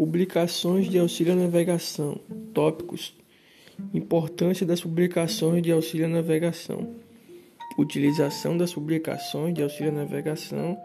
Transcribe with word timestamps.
Publicações 0.00 0.88
de 0.88 0.98
auxílio 0.98 1.34
à 1.34 1.36
navegação. 1.36 2.18
Tópicos: 2.54 3.14
Importância 3.92 4.64
das 4.64 4.80
publicações 4.80 5.62
de 5.62 5.70
auxílio 5.70 6.06
à 6.06 6.08
navegação. 6.08 6.96
Utilização 7.76 8.56
das 8.56 8.72
publicações 8.72 9.52
de 9.52 9.62
auxílio 9.62 9.92
à 9.92 9.94
navegação. 9.94 10.78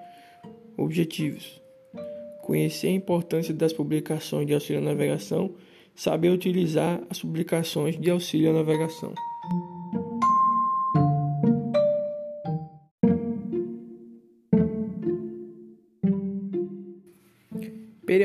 Objetivos: 0.75 1.61
Conhecer 2.41 2.87
a 2.87 2.91
importância 2.91 3.53
das 3.53 3.71
publicações 3.71 4.47
de 4.47 4.53
auxílio 4.53 4.81
à 4.81 4.83
navegação. 4.83 5.55
Saber 5.95 6.29
utilizar 6.29 7.01
as 7.09 7.21
publicações 7.21 7.97
de 7.97 8.11
auxílio 8.11 8.49
à 8.49 8.53
navegação. 8.53 9.13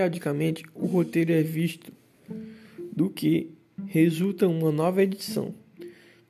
Periodicamente, 0.00 0.64
o 0.74 0.86
roteiro 0.86 1.30
é 1.30 1.42
visto, 1.42 1.92
do 2.90 3.10
que 3.10 3.50
resulta 3.86 4.48
uma 4.48 4.72
nova 4.72 5.02
edição. 5.02 5.54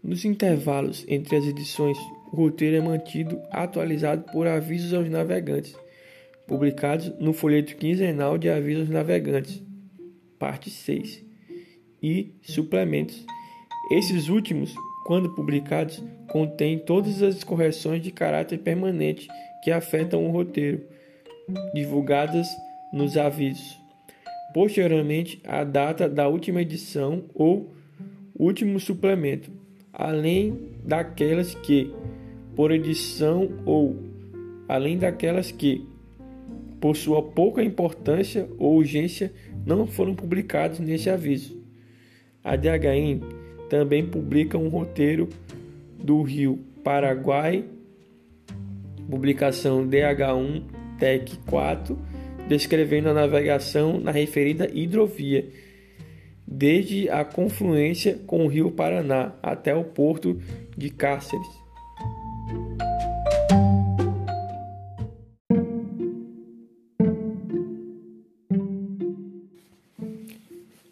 Nos 0.03 0.25
intervalos 0.25 1.05
entre 1.07 1.37
as 1.37 1.45
edições, 1.45 1.97
o 2.33 2.37
roteiro 2.37 2.79
é 2.79 2.81
mantido 2.81 3.41
atualizado 3.49 4.25
por 4.33 4.49
avisos 4.49 4.93
aos 4.93 5.09
navegantes, 5.09 5.77
publicados 6.49 7.13
no 7.21 7.33
folheto 7.33 7.77
quinzenal 7.77 8.37
de 8.37 8.51
avisos 8.51 8.87
aos 8.87 8.91
navegantes, 8.91 9.63
parte 10.37 10.69
6, 10.69 11.25
e 12.03 12.33
suplementos. 12.43 13.25
Esses 13.89 14.29
últimos, 14.29 14.75
quando 15.07 15.33
publicados, 15.33 16.03
contêm 16.27 16.77
todas 16.77 17.23
as 17.23 17.45
correções 17.45 18.03
de 18.03 18.11
caráter 18.11 18.59
permanente 18.59 19.29
que 19.63 19.71
afetam 19.71 20.27
o 20.27 20.33
roteiro, 20.33 20.83
divulgadas 21.73 22.49
nos 22.93 23.17
avisos. 23.17 23.79
Posteriormente, 24.53 25.41
a 25.45 25.63
data 25.63 26.09
da 26.09 26.27
última 26.29 26.63
edição 26.63 27.25
ou 27.35 27.73
último 28.37 28.81
suplemento, 28.81 29.51
além 29.93 30.71
daquelas 30.85 31.55
que, 31.55 31.93
por 32.57 32.73
edição 32.73 33.49
ou 33.65 33.97
além 34.69 34.99
daquelas 34.99 35.53
que, 35.53 35.87
por 36.81 36.97
sua 36.97 37.23
pouca 37.23 37.63
importância 37.63 38.49
ou 38.59 38.77
urgência, 38.77 39.33
não 39.65 39.87
foram 39.87 40.15
publicados 40.15 40.81
nesse 40.81 41.11
aviso. 41.11 41.61
A 42.43 42.57
DHN 42.57 43.21
também 43.69 44.07
publica 44.07 44.57
um 44.59 44.69
roteiro 44.69 45.29
do 46.03 46.23
Rio 46.23 46.59
Paraguai, 46.83 47.65
publicação 49.09 49.87
DH1 49.87 50.63
TEC 50.99 51.37
4 51.47 52.10
descrevendo 52.51 53.09
a 53.09 53.15
navegação 53.15 54.01
na 54.01 54.11
referida 54.11 54.69
hidrovia, 54.75 55.49
desde 56.45 57.09
a 57.09 57.25
confluência 57.25 58.19
com 58.27 58.45
o 58.45 58.49
rio 58.49 58.73
Paraná 58.73 59.33
até 59.41 59.73
o 59.73 59.85
porto 59.85 60.37
de 60.77 60.91
Cáceres. 60.91 61.47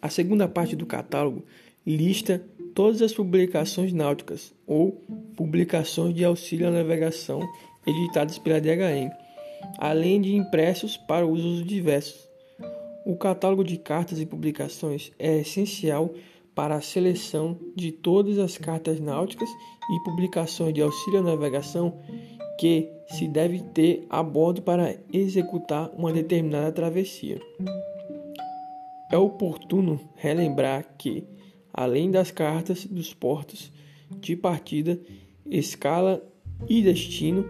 A 0.01 0.09
segunda 0.09 0.47
parte 0.47 0.77
do 0.77 0.85
catálogo 0.85 1.43
lista 1.85 2.41
todas 2.73 3.01
as 3.01 3.11
publicações 3.11 3.91
náuticas 3.91 4.53
ou 4.65 5.03
publicações 5.35 6.15
de 6.15 6.23
auxílio 6.23 6.69
à 6.69 6.71
navegação 6.71 7.41
editadas 7.85 8.37
pela 8.39 8.61
DHM 8.61 9.28
além 9.77 10.21
de 10.21 10.35
impressos 10.35 10.97
para 10.97 11.25
usos 11.25 11.65
diversos. 11.65 12.27
O 13.05 13.15
catálogo 13.15 13.63
de 13.63 13.77
cartas 13.77 14.19
e 14.19 14.25
publicações 14.25 15.11
é 15.17 15.39
essencial 15.39 16.13
para 16.53 16.75
a 16.75 16.81
seleção 16.81 17.57
de 17.75 17.91
todas 17.91 18.37
as 18.37 18.57
cartas 18.57 18.99
náuticas 18.99 19.49
e 19.89 20.03
publicações 20.03 20.73
de 20.73 20.81
auxílio 20.81 21.19
à 21.19 21.23
navegação 21.23 21.99
que 22.59 22.89
se 23.07 23.27
deve 23.27 23.61
ter 23.73 24.05
a 24.09 24.21
bordo 24.21 24.61
para 24.61 24.97
executar 25.11 25.89
uma 25.97 26.11
determinada 26.11 26.71
travessia. 26.71 27.39
É 29.09 29.17
oportuno 29.17 29.99
relembrar 30.15 30.85
que, 30.97 31.23
além 31.73 32.11
das 32.11 32.29
cartas 32.29 32.85
dos 32.85 33.13
portos 33.13 33.71
de 34.19 34.35
partida, 34.35 34.99
escala 35.49 36.21
e 36.67 36.81
destino, 36.81 37.45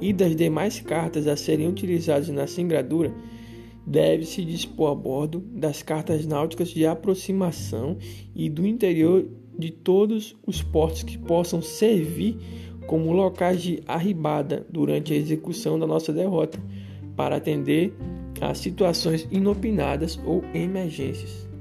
e 0.00 0.12
das 0.12 0.34
demais 0.34 0.80
cartas 0.80 1.26
a 1.26 1.36
serem 1.36 1.68
utilizadas 1.68 2.28
na 2.28 2.46
singradura, 2.46 3.12
deve-se 3.86 4.44
dispor 4.44 4.92
a 4.92 4.94
bordo 4.94 5.40
das 5.52 5.82
cartas 5.82 6.26
náuticas 6.26 6.68
de 6.68 6.86
aproximação 6.86 7.96
e 8.34 8.48
do 8.48 8.66
interior 8.66 9.26
de 9.58 9.70
todos 9.70 10.36
os 10.46 10.62
portos 10.62 11.02
que 11.02 11.18
possam 11.18 11.60
servir 11.60 12.36
como 12.86 13.12
locais 13.12 13.62
de 13.62 13.82
arribada 13.86 14.66
durante 14.70 15.12
a 15.12 15.16
execução 15.16 15.78
da 15.78 15.86
nossa 15.86 16.12
derrota, 16.12 16.58
para 17.16 17.36
atender 17.36 17.92
a 18.40 18.54
situações 18.54 19.28
inopinadas 19.30 20.18
ou 20.24 20.42
emergências. 20.54 21.51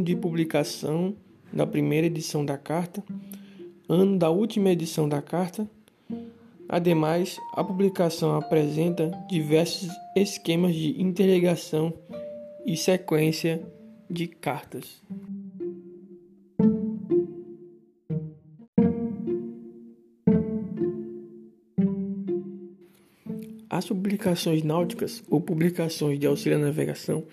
Ano 0.00 0.02
de 0.02 0.16
publicação 0.16 1.14
da 1.52 1.66
primeira 1.66 2.06
edição 2.06 2.44
da 2.44 2.56
carta, 2.56 3.04
ano 3.86 4.18
da 4.18 4.30
última 4.30 4.70
edição 4.70 5.06
da 5.06 5.20
carta. 5.20 5.68
Ademais, 6.68 7.36
a 7.54 7.62
publicação 7.62 8.34
apresenta 8.34 9.10
diversos 9.28 9.90
esquemas 10.16 10.74
de 10.74 11.00
interligação 11.00 11.92
e 12.64 12.76
sequência 12.76 13.62
de 14.08 14.26
cartas. 14.26 15.02
As 23.68 23.86
publicações 23.86 24.62
náuticas 24.62 25.22
ou 25.28 25.40
publicações 25.40 26.18
de 26.18 26.26
auxílio 26.26 26.58
à 26.58 26.60
navegação 26.60 27.24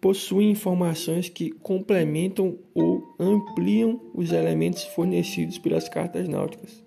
possuem 0.00 0.50
informações 0.50 1.28
que 1.28 1.50
complementam 1.50 2.58
ou 2.74 3.14
ampliam 3.18 4.00
os 4.14 4.32
elementos 4.32 4.84
fornecidos 4.84 5.58
pelas 5.58 5.88
cartas 5.88 6.26
náuticas. 6.26 6.82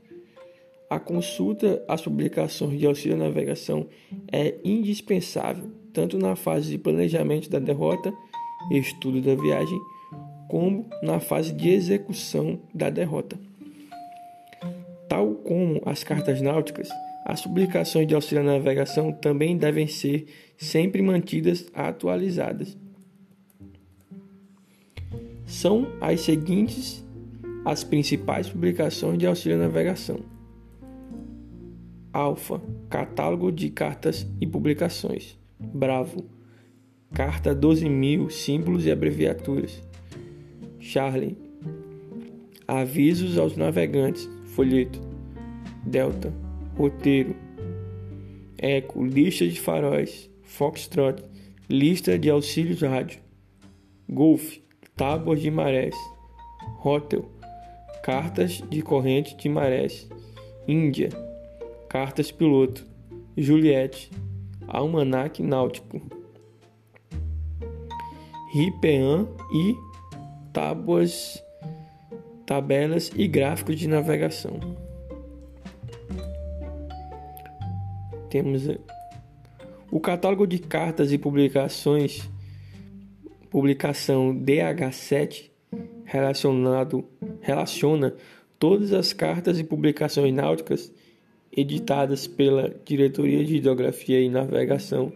A 0.90 1.00
consulta 1.00 1.84
às 1.88 2.02
publicações 2.02 2.80
de 2.80 2.86
auxílio 2.86 3.16
à 3.16 3.20
navegação 3.20 3.88
é 4.32 4.56
indispensável 4.64 5.72
tanto 5.92 6.18
na 6.18 6.36
fase 6.36 6.72
de 6.72 6.78
planejamento 6.78 7.50
da 7.50 7.60
derrota 7.60 8.12
estudo 8.72 9.22
da 9.22 9.36
viagem, 9.36 9.80
como 10.48 10.90
na 11.02 11.20
fase 11.20 11.54
de 11.54 11.70
execução 11.70 12.60
da 12.74 12.90
derrota. 12.90 13.38
Tal 15.08 15.36
como 15.36 15.82
as 15.86 16.04
cartas 16.04 16.42
náuticas, 16.42 16.90
as 17.26 17.42
publicações 17.42 18.08
de 18.08 18.16
auxílio 18.16 18.42
à 18.42 18.46
navegação 18.46 19.12
também 19.12 19.58
devem 19.58 19.88
ser 19.88 20.26
sempre 20.58 21.02
mantidas 21.02 21.66
atualizadas 21.74 22.78
são 25.54 25.88
as 26.02 26.22
seguintes 26.22 27.06
as 27.64 27.84
principais 27.84 28.50
publicações 28.50 29.20
de 29.20 29.28
auxílio 29.28 29.58
à 29.58 29.62
navegação. 29.62 30.20
Alfa, 32.12 32.60
catálogo 32.90 33.52
de 33.52 33.70
cartas 33.70 34.28
e 34.42 34.48
publicações. 34.48 35.38
Bravo, 35.60 36.26
carta 37.14 37.56
12.000, 37.56 38.32
símbolos 38.32 38.88
e 38.88 38.92
abreviaturas. 38.92 39.82
Charlie, 40.80 41.38
avisos 42.68 43.38
aos 43.38 43.56
navegantes, 43.56 44.28
folheto. 44.48 45.00
Delta, 45.86 46.34
roteiro. 46.76 47.36
Eco, 48.58 49.06
lista 49.06 49.48
de 49.48 49.60
faróis. 49.60 50.30
Foxtrot, 50.42 51.24
lista 51.70 52.18
de 52.18 52.30
auxílios 52.30 52.82
rádio. 52.82 53.20
Golf, 54.10 54.63
tábuas 54.96 55.42
de 55.42 55.50
marés, 55.50 55.96
Hotel, 56.84 57.26
cartas 58.04 58.64
de 58.70 58.82
corrente 58.82 59.36
de 59.36 59.50
marés, 59.50 60.10
Índia, 60.68 61.10
cartas 61.90 62.32
piloto, 62.32 62.86
Juliette, 63.36 64.12
almanac 64.68 65.42
náutico, 65.42 66.02
Ripean 68.54 69.28
e 69.52 69.76
tábuas, 70.54 71.44
tabelas 72.46 73.12
e 73.16 73.28
gráficos 73.28 73.78
de 73.78 73.88
navegação. 73.88 74.60
Temos 78.30 78.64
o 79.90 80.00
catálogo 80.00 80.46
de 80.46 80.60
cartas 80.60 81.12
e 81.12 81.18
publicações 81.18 82.30
publicação 83.54 84.36
DH7 84.36 85.52
relacionado 86.06 87.06
relaciona 87.40 88.16
todas 88.58 88.92
as 88.92 89.14
cartas 89.14 89.60
e 89.60 89.64
publicações 89.64 90.34
náuticas 90.34 90.92
editadas 91.56 92.26
pela 92.26 92.74
Diretoria 92.84 93.46
de 93.46 93.58
Hidrografia 93.58 94.20
e 94.20 94.28
Navegação 94.28 95.14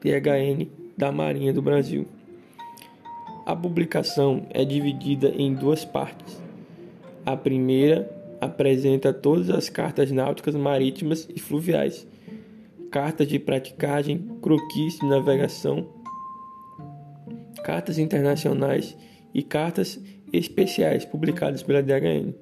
DHN 0.00 0.68
da 0.96 1.10
Marinha 1.10 1.52
do 1.52 1.60
Brasil. 1.60 2.06
A 3.44 3.56
publicação 3.56 4.46
é 4.50 4.64
dividida 4.64 5.30
em 5.30 5.52
duas 5.52 5.84
partes. 5.84 6.40
A 7.26 7.36
primeira 7.36 8.08
apresenta 8.40 9.12
todas 9.12 9.50
as 9.50 9.68
cartas 9.68 10.12
náuticas 10.12 10.54
marítimas 10.54 11.28
e 11.34 11.40
fluviais, 11.40 12.06
cartas 12.88 13.26
de 13.26 13.40
praticagem, 13.40 14.38
croquis 14.40 14.96
de 15.00 15.06
navegação, 15.06 15.97
cartas 17.58 17.98
internacionais 17.98 18.96
e 19.34 19.42
cartas 19.42 20.00
especiais 20.32 21.04
publicadas 21.04 21.62
pela 21.62 21.82
DHN. 21.82 22.32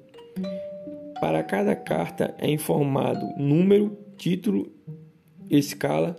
Para 1.19 1.43
cada 1.43 1.75
carta 1.75 2.35
é 2.37 2.49
informado 2.49 3.25
número, 3.37 3.97
título, 4.17 4.71
escala, 5.49 6.15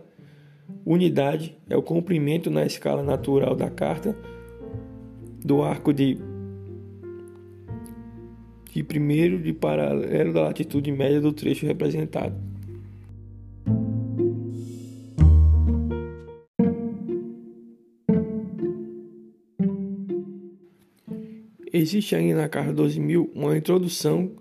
unidade, 0.84 1.56
é 1.68 1.76
o 1.76 1.82
comprimento 1.82 2.50
na 2.50 2.64
escala 2.64 3.02
natural 3.02 3.54
da 3.54 3.70
carta, 3.70 4.16
do 5.44 5.62
arco 5.62 5.92
de, 5.92 6.18
de 8.72 8.82
primeiro 8.82 9.40
de 9.40 9.52
paralelo 9.52 10.32
da 10.32 10.42
latitude 10.42 10.90
média 10.90 11.20
do 11.20 11.32
trecho 11.32 11.64
representado. 11.64 12.47
Existe 21.88 22.14
ainda 22.14 22.42
na 22.42 22.48
carta 22.50 22.70
12.000 22.70 23.30
uma 23.34 23.56
introdução 23.56 24.32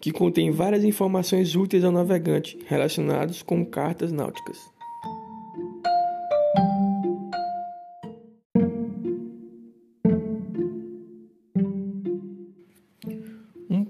que 0.00 0.10
contém 0.10 0.50
várias 0.50 0.82
informações 0.82 1.54
úteis 1.54 1.84
ao 1.84 1.92
navegante 1.92 2.58
relacionadas 2.66 3.40
com 3.40 3.64
cartas 3.64 4.10
náuticas. 4.10 4.58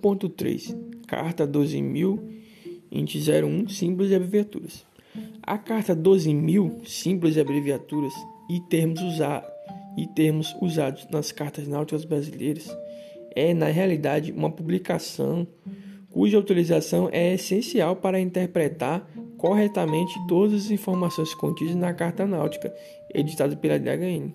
Ponto 0.03 0.29
três 0.29 0.77
Carta 1.06 1.49
12.001 1.49 3.71
Símbolos 3.71 4.11
e 4.11 4.15
abreviaturas. 4.15 4.85
A 5.43 5.56
Carta 5.56 5.97
12.000 5.97 6.87
Símbolos 6.87 7.38
e 7.38 7.41
abreviaturas 7.41 8.12
e 8.50 8.61
termos, 8.61 9.00
usa 9.00 9.50
e 9.97 10.06
termos 10.06 10.55
usados 10.61 11.06
nas 11.11 11.33
cartas 11.33 11.69
náuticas 11.69 12.05
brasileiras 12.05 12.71
é, 13.35 13.55
na 13.55 13.67
realidade, 13.67 14.33
uma 14.33 14.50
publicação 14.50 15.47
cuja 16.11 16.39
utilização 16.39 17.09
é 17.11 17.35
essencial 17.35 17.97
para 17.97 18.21
interpretar 18.21 19.09
corretamente 19.39 20.15
todas 20.29 20.67
as 20.67 20.71
informações 20.71 21.35
contidas 21.35 21.75
na 21.75 21.93
Carta 21.94 22.27
Náutica, 22.27 22.73
editada 23.12 23.56
pela 23.56 23.79
DHN. 23.79 24.31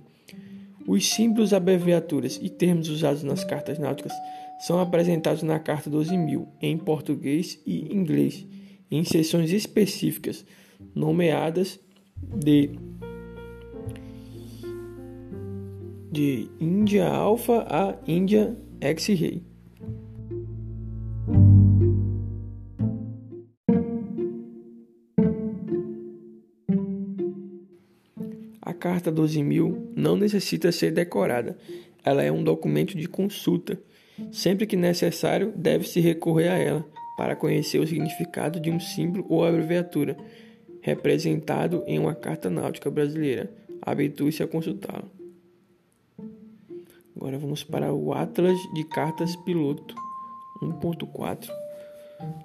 Os 0.88 1.07
símbolos, 1.07 1.54
abreviaturas 1.54 2.39
e 2.42 2.50
termos 2.50 2.89
usados 2.89 3.21
nas 3.24 3.44
cartas 3.44 3.77
náuticas 3.77 4.13
são 4.60 4.80
apresentados 4.80 5.44
na 5.44 5.60
Carta 5.60 5.89
12.000 5.89 6.48
em 6.62 6.77
português 6.77 7.62
e 7.65 7.94
inglês, 7.94 8.45
em 8.89 9.03
seções 9.03 9.51
específicas, 9.51 10.44
nomeadas 10.95 11.80
de 12.18 12.71
de 16.17 16.49
Índia 16.59 17.07
Alpha 17.07 17.63
a 17.69 17.95
Índia 18.07 18.57
X-Ray. 18.81 19.43
Carta 28.79 29.11
12.000 29.11 29.93
não 29.95 30.15
necessita 30.15 30.71
ser 30.71 30.91
decorada, 30.91 31.57
ela 32.03 32.23
é 32.23 32.31
um 32.31 32.43
documento 32.43 32.95
de 32.95 33.07
consulta. 33.07 33.79
Sempre 34.31 34.65
que 34.65 34.75
necessário, 34.75 35.53
deve-se 35.55 35.99
recorrer 35.99 36.47
a 36.47 36.57
ela 36.57 36.85
para 37.15 37.35
conhecer 37.35 37.79
o 37.79 37.87
significado 37.87 38.59
de 38.59 38.71
um 38.71 38.79
símbolo 38.79 39.25
ou 39.29 39.43
abreviatura 39.43 40.17
representado 40.81 41.83
em 41.85 41.99
uma 41.99 42.15
carta 42.15 42.49
náutica 42.49 42.89
brasileira. 42.89 43.51
Habitue-se 43.81 44.41
a 44.41 44.47
consultá-la. 44.47 45.16
Agora 47.27 47.39
vamos 47.39 47.62
para 47.62 47.94
o 47.94 48.13
Atlas 48.13 48.57
de 48.74 48.85
Cartas 48.85 49.35
Piloto 49.35 49.94
1.4. 50.63 51.50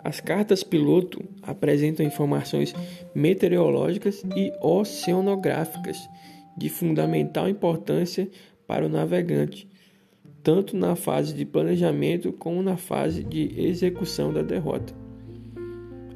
As 0.03 0.19
cartas 0.19 0.65
piloto 0.65 1.23
apresentam 1.41 2.05
informações 2.05 2.75
meteorológicas 3.15 4.25
e 4.35 4.53
oceanográficas 4.61 5.97
de 6.59 6.69
fundamental 6.69 7.49
importância 7.49 8.29
para 8.67 8.85
o 8.85 8.89
navegante, 8.89 9.69
tanto 10.43 10.77
na 10.77 10.97
fase 10.97 11.33
de 11.33 11.45
planejamento 11.45 12.33
como 12.33 12.61
na 12.61 12.77
fase 12.77 13.23
de 13.23 13.55
execução 13.57 14.33
da 14.33 14.43
derrota. 14.43 14.93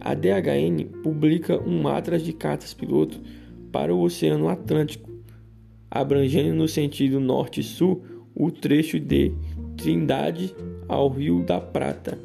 A 0.00 0.12
DHN 0.12 1.02
publica 1.04 1.62
um 1.62 1.86
atlas 1.86 2.24
de 2.24 2.32
cartas 2.32 2.74
piloto 2.74 3.20
para 3.70 3.94
o 3.94 4.00
Oceano 4.00 4.48
Atlântico, 4.48 5.08
abrangendo 5.88 6.52
no 6.52 6.66
sentido 6.66 7.20
norte-sul 7.20 8.15
o 8.36 8.50
trecho 8.50 9.00
de 9.00 9.32
Trindade 9.76 10.54
ao 10.86 11.08
Rio 11.08 11.42
da 11.42 11.58
Prata 11.58 12.18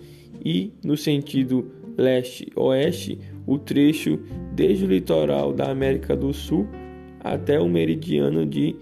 e, 0.43 0.73
no 0.83 0.97
sentido 0.97 1.71
leste-oeste, 1.97 3.19
o 3.47 3.57
trecho 3.57 4.19
desde 4.53 4.85
o 4.85 4.87
litoral 4.87 5.53
da 5.53 5.71
América 5.71 6.15
do 6.15 6.33
Sul 6.33 6.67
até 7.23 7.59
o 7.59 7.67
meridiano 7.67 8.45
de 8.45 8.75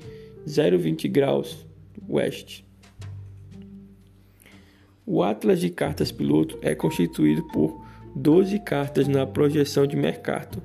0,20 0.47 1.09
graus 1.09 1.67
oeste. 2.07 2.65
O 5.05 5.23
Atlas 5.23 5.59
de 5.59 5.69
Cartas 5.69 6.11
Piloto 6.11 6.57
é 6.61 6.73
constituído 6.75 7.43
por 7.47 7.83
12 8.15 8.59
cartas 8.59 9.07
na 9.07 9.25
projeção 9.25 9.85
de 9.85 9.95
Mercator, 9.95 10.61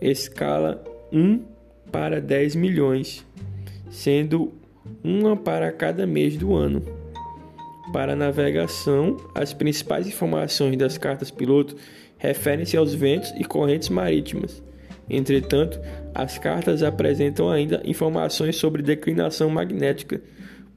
escala 0.00 0.82
1 1.12 1.42
para 1.90 2.20
10 2.20 2.56
milhões, 2.56 3.24
sendo 3.90 4.52
uma 5.02 5.36
para 5.36 5.70
cada 5.72 6.06
mês 6.06 6.36
do 6.36 6.54
ano. 6.54 6.82
Para 7.92 8.16
navegação, 8.16 9.16
as 9.34 9.52
principais 9.52 10.06
informações 10.06 10.76
das 10.76 10.98
cartas 10.98 11.30
piloto 11.30 11.76
referem-se 12.18 12.76
aos 12.76 12.94
ventos 12.94 13.32
e 13.38 13.44
correntes 13.44 13.88
marítimas. 13.88 14.62
Entretanto, 15.08 15.78
as 16.14 16.38
cartas 16.38 16.82
apresentam 16.82 17.50
ainda 17.50 17.82
informações 17.84 18.56
sobre 18.56 18.82
declinação 18.82 19.50
magnética, 19.50 20.20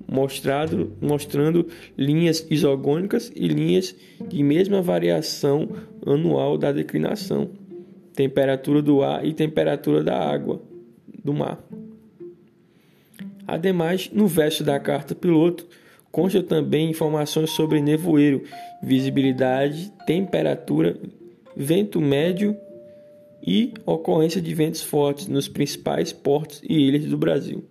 mostrado, 0.07 0.93
mostrando 1.01 1.67
linhas 1.97 2.45
isogônicas 2.49 3.31
e 3.35 3.47
linhas 3.47 3.95
de 4.27 4.43
mesma 4.43 4.81
variação 4.81 5.69
anual 6.05 6.57
da 6.57 6.71
declinação, 6.71 7.49
temperatura 8.13 8.81
do 8.81 9.01
ar 9.01 9.25
e 9.25 9.33
temperatura 9.33 10.03
da 10.03 10.17
água 10.17 10.61
do 11.23 11.33
mar. 11.33 11.59
Ademais, 13.47 14.11
no 14.11 14.27
verso 14.27 14.63
da 14.63 14.77
carta 14.79 15.15
piloto, 15.15 15.65
Consta 16.17 16.41
também 16.41 16.89
informações 16.89 17.51
sobre 17.51 17.79
nevoeiro, 17.79 18.43
visibilidade, 18.81 19.91
temperatura, 20.05 20.99
vento 21.55 22.01
médio 22.01 22.57
e 23.45 23.73
ocorrência 23.85 24.41
de 24.41 24.51
ventos 24.53 24.81
fortes 24.81 25.27
nos 25.27 25.47
principais 25.47 26.11
portos 26.11 26.61
e 26.67 26.73
ilhas 26.73 27.05
do 27.05 27.17
Brasil. 27.17 27.63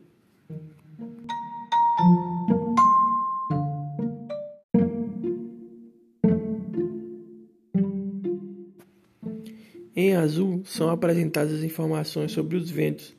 Em 9.97 10.14
azul 10.14 10.62
são 10.64 10.90
apresentadas 10.90 11.52
as 11.54 11.64
informações 11.64 12.30
sobre 12.30 12.56
os 12.56 12.71
ventos, 12.71 13.12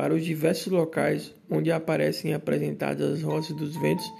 para 0.00 0.14
os 0.14 0.24
diversos 0.24 0.72
locais 0.72 1.34
onde 1.50 1.70
aparecem 1.70 2.32
apresentadas 2.32 3.18
as 3.18 3.22
rotas 3.22 3.54
dos 3.54 3.76
ventos, 3.76 4.10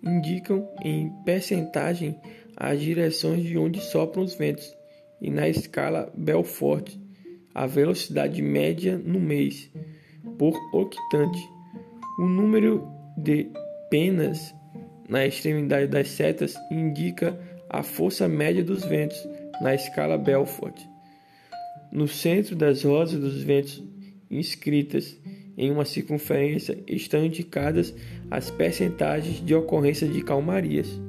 indicam 0.00 0.70
em 0.84 1.10
percentagem 1.24 2.16
as 2.56 2.80
direções 2.80 3.42
de 3.42 3.58
onde 3.58 3.80
sopram 3.80 4.22
os 4.22 4.36
ventos 4.36 4.72
e 5.20 5.28
na 5.28 5.48
escala 5.48 6.12
Belfort 6.16 6.94
a 7.52 7.66
velocidade 7.66 8.40
média 8.40 8.96
no 8.96 9.18
mês 9.18 9.68
por 10.38 10.54
octante. 10.72 11.44
O 12.20 12.28
número 12.28 12.86
de 13.18 13.50
penas 13.90 14.54
na 15.08 15.26
extremidade 15.26 15.88
das 15.88 16.06
setas 16.06 16.54
indica 16.70 17.36
a 17.68 17.82
força 17.82 18.28
média 18.28 18.62
dos 18.62 18.84
ventos 18.84 19.18
na 19.60 19.74
escala 19.74 20.16
Belfort. 20.16 20.80
No 21.90 22.06
centro 22.06 22.54
das 22.54 22.84
rodas 22.84 23.14
dos 23.14 23.42
ventos 23.42 23.82
inscritas 24.30 25.16
em 25.56 25.70
uma 25.70 25.84
circunferência 25.84 26.78
estão 26.86 27.24
indicadas 27.24 27.94
as 28.30 28.50
percentagens 28.50 29.44
de 29.44 29.54
ocorrência 29.54 30.06
de 30.06 30.22
calmarias. 30.22 31.00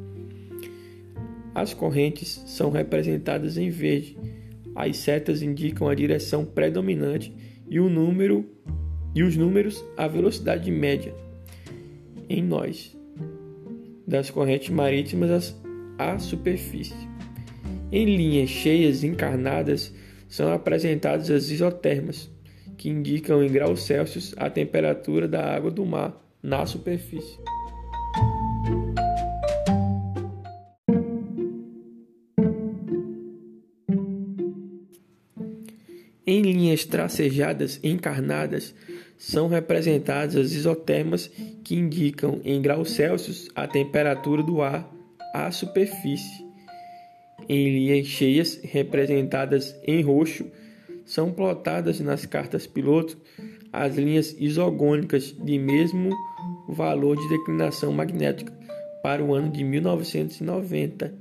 As 1.53 1.73
correntes 1.73 2.43
são 2.45 2.69
representadas 2.69 3.57
em 3.57 3.69
verde. 3.69 4.17
As 4.75 4.97
setas 4.97 5.41
indicam 5.41 5.89
a 5.89 5.95
direção 5.95 6.45
predominante 6.45 7.33
e 7.69 7.79
o 7.79 7.89
número 7.89 8.45
e 9.15 9.23
os 9.23 9.35
números 9.35 9.83
a 9.97 10.07
velocidade 10.07 10.69
média 10.69 11.13
em 12.29 12.43
nós 12.43 12.95
das 14.05 14.29
correntes 14.29 14.69
marítimas 14.69 15.55
à 15.97 16.17
superfície. 16.19 16.95
Em 17.91 18.05
linhas 18.05 18.49
cheias 18.49 19.03
encarnadas 19.03 19.93
são 20.29 20.51
apresentadas 20.53 21.29
as 21.29 21.49
isotermas, 21.49 22.29
que 22.77 22.89
indicam 22.89 23.43
em 23.43 23.51
graus 23.51 23.83
Celsius 23.83 24.33
a 24.37 24.49
temperatura 24.49 25.27
da 25.27 25.43
água 25.43 25.71
do 25.71 25.85
mar 25.85 26.21
na 26.41 26.65
superfície. 26.65 27.37
Em 36.25 36.41
linhas 36.41 36.83
tracejadas 36.83 37.79
encarnadas 37.81 38.75
são 39.17 39.47
representadas 39.47 40.35
as 40.35 40.51
isotermas 40.51 41.31
que 41.63 41.73
indicam 41.73 42.41
em 42.43 42.61
graus 42.61 42.91
Celsius 42.91 43.49
a 43.55 43.65
temperatura 43.65 44.43
do 44.43 44.61
ar 44.61 44.93
à 45.33 45.49
superfície. 45.51 46.45
Em 47.47 47.69
linhas 47.69 48.07
cheias 48.07 48.59
representadas 48.61 49.73
em 49.85 50.01
roxo 50.03 50.51
são 51.07 51.31
plotadas 51.31 52.01
nas 52.01 52.25
cartas 52.25 52.67
piloto 52.67 53.17
as 53.71 53.95
linhas 53.95 54.35
isogônicas 54.37 55.35
de 55.43 55.57
mesmo 55.57 56.11
valor 56.67 57.15
de 57.15 57.27
declinação 57.29 57.93
magnética 57.93 58.51
para 59.01 59.23
o 59.23 59.33
ano 59.33 59.49
de 59.49 59.63
1990. 59.63 61.13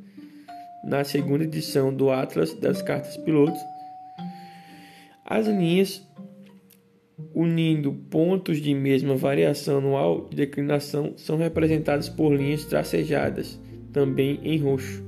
Na 0.85 1.05
segunda 1.05 1.45
edição 1.45 1.95
do 1.95 2.11
Atlas 2.11 2.52
das 2.55 2.83
Cartas 2.83 3.16
Pilotos, 3.16 3.61
as 5.25 5.47
linhas 5.47 6.05
unindo 7.35 7.93
pontos 7.93 8.61
de 8.61 8.75
mesma 8.75 9.16
variação 9.16 9.78
anual 9.78 10.28
de 10.28 10.37
declinação 10.37 11.14
são 11.16 11.37
representadas 11.37 12.09
por 12.09 12.33
linhas 12.35 12.64
tracejadas, 12.64 13.61
também 13.93 14.40
em 14.43 14.59
roxo. 14.59 15.05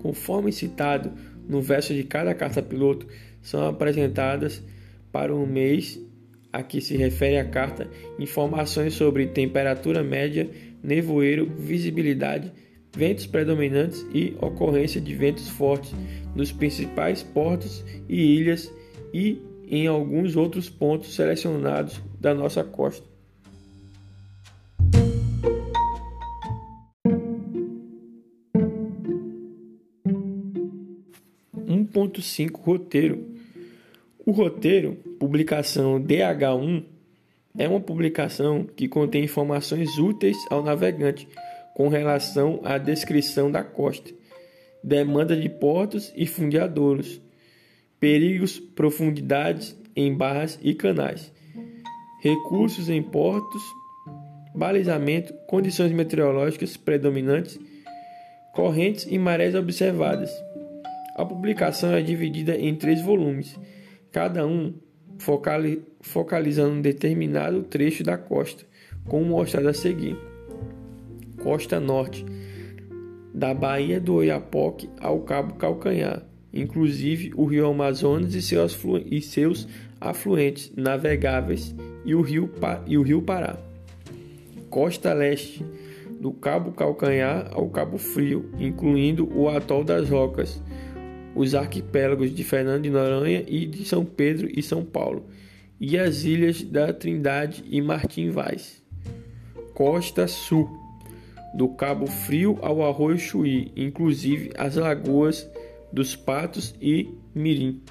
Conforme 0.00 0.50
citado 0.50 1.12
no 1.52 1.60
verso 1.60 1.92
de 1.92 2.02
cada 2.02 2.34
carta 2.34 2.62
piloto, 2.62 3.06
são 3.42 3.68
apresentadas 3.68 4.62
para 5.12 5.34
o 5.34 5.46
mês 5.46 6.00
a 6.50 6.62
que 6.62 6.80
se 6.80 6.96
refere 6.96 7.36
a 7.36 7.44
carta 7.44 7.88
informações 8.18 8.94
sobre 8.94 9.26
temperatura 9.26 10.02
média, 10.02 10.50
nevoeiro, 10.82 11.46
visibilidade, 11.46 12.50
ventos 12.96 13.26
predominantes 13.26 14.06
e 14.14 14.34
ocorrência 14.40 15.00
de 15.00 15.14
ventos 15.14 15.48
fortes 15.48 15.94
nos 16.34 16.50
principais 16.50 17.22
portos 17.22 17.84
e 18.08 18.38
ilhas 18.38 18.72
e 19.12 19.38
em 19.68 19.86
alguns 19.86 20.36
outros 20.36 20.70
pontos 20.70 21.14
selecionados 21.14 22.00
da 22.18 22.34
nossa 22.34 22.64
costa. 22.64 23.11
Um 32.22 32.24
ponto 32.24 32.24
cinco 32.24 32.60
roteiro. 32.62 33.26
O 34.24 34.30
roteiro, 34.30 34.94
publicação 35.18 36.00
DH1, 36.00 36.84
é 37.58 37.68
uma 37.68 37.80
publicação 37.80 38.64
que 38.64 38.86
contém 38.86 39.24
informações 39.24 39.98
úteis 39.98 40.36
ao 40.48 40.62
navegante 40.62 41.28
com 41.74 41.88
relação 41.88 42.60
à 42.62 42.78
descrição 42.78 43.50
da 43.50 43.64
costa, 43.64 44.12
demanda 44.82 45.36
de 45.36 45.48
portos 45.48 46.12
e 46.16 46.26
fundeadouros, 46.26 47.20
perigos, 47.98 48.60
profundidades 48.60 49.76
em 49.96 50.14
barras 50.14 50.58
e 50.62 50.74
canais, 50.74 51.32
recursos 52.22 52.88
em 52.88 53.02
portos, 53.02 53.62
balizamento, 54.54 55.34
condições 55.48 55.90
meteorológicas 55.90 56.76
predominantes, 56.76 57.58
correntes 58.54 59.06
e 59.10 59.18
marés 59.18 59.54
observadas. 59.54 60.30
A 61.14 61.24
publicação 61.24 61.92
é 61.92 62.00
dividida 62.00 62.56
em 62.56 62.74
três 62.74 63.02
volumes, 63.02 63.58
cada 64.10 64.46
um 64.46 64.74
focalizando 66.00 66.76
um 66.76 66.80
determinado 66.80 67.62
trecho 67.64 68.02
da 68.02 68.16
costa, 68.16 68.64
como 69.06 69.26
mostrado 69.26 69.68
a 69.68 69.74
seguir. 69.74 70.16
Costa 71.42 71.78
Norte, 71.78 72.24
da 73.34 73.52
Baía 73.52 74.00
do 74.00 74.14
Oiapoque 74.14 74.88
ao 75.00 75.20
Cabo 75.20 75.54
Calcanhar, 75.54 76.22
inclusive 76.52 77.32
o 77.36 77.44
rio 77.44 77.66
Amazonas 77.66 78.34
e 78.34 78.42
seus, 78.42 78.78
e 79.06 79.20
seus 79.20 79.68
afluentes 80.00 80.72
navegáveis 80.76 81.74
e 82.04 82.14
o, 82.14 82.22
rio, 82.22 82.50
e 82.86 82.96
o 82.96 83.02
rio 83.02 83.22
Pará. 83.22 83.58
Costa 84.70 85.12
Leste, 85.12 85.64
do 86.20 86.32
Cabo 86.32 86.72
Calcanhar 86.72 87.50
ao 87.52 87.68
Cabo 87.68 87.98
Frio, 87.98 88.48
incluindo 88.58 89.28
o 89.36 89.48
Atol 89.48 89.82
das 89.82 90.08
Rocas, 90.08 90.62
os 91.34 91.54
arquipélagos 91.54 92.34
de 92.34 92.44
Fernando 92.44 92.82
de 92.82 92.90
Noronha 92.90 93.44
e 93.46 93.66
de 93.66 93.84
São 93.84 94.04
Pedro 94.04 94.48
e 94.52 94.62
São 94.62 94.84
Paulo, 94.84 95.26
e 95.80 95.98
as 95.98 96.24
ilhas 96.24 96.62
da 96.62 96.92
Trindade 96.92 97.64
e 97.68 97.80
Martim 97.80 98.30
Vaz. 98.30 98.82
Costa 99.74 100.28
Sul, 100.28 100.70
do 101.54 101.68
Cabo 101.68 102.06
Frio 102.06 102.58
ao 102.62 102.82
Arroio 102.82 103.18
Chuí, 103.18 103.72
inclusive 103.76 104.50
as 104.56 104.76
lagoas 104.76 105.48
dos 105.92 106.14
Patos 106.16 106.74
e 106.80 107.08
Mirim. 107.34 107.82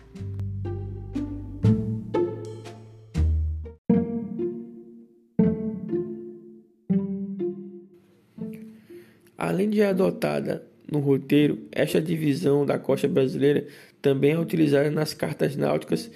Além 9.38 9.70
de 9.70 9.82
adotada 9.84 10.71
no 10.92 11.00
roteiro, 11.00 11.58
esta 11.72 12.02
divisão 12.02 12.66
da 12.66 12.78
costa 12.78 13.08
brasileira 13.08 13.66
também 14.02 14.34
é 14.34 14.40
utilizada 14.40 14.92
nas 14.92 15.14
cartas 15.14 15.56
náuticas 15.56 16.12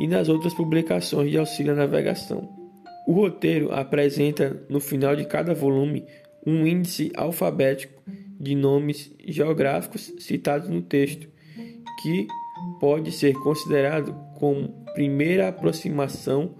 e 0.00 0.06
nas 0.06 0.30
outras 0.30 0.54
publicações 0.54 1.30
de 1.30 1.36
auxílio 1.36 1.72
à 1.72 1.76
navegação. 1.76 2.48
O 3.06 3.12
roteiro 3.12 3.70
apresenta 3.72 4.62
no 4.68 4.80
final 4.80 5.14
de 5.14 5.26
cada 5.26 5.54
volume 5.54 6.06
um 6.46 6.66
índice 6.66 7.12
alfabético 7.14 8.02
de 8.40 8.54
nomes 8.54 9.14
geográficos 9.26 10.14
citados 10.18 10.68
no 10.68 10.80
texto, 10.80 11.28
que 12.00 12.26
pode 12.80 13.12
ser 13.12 13.34
considerado 13.34 14.14
como 14.36 14.68
primeira 14.94 15.48
aproximação 15.48 16.54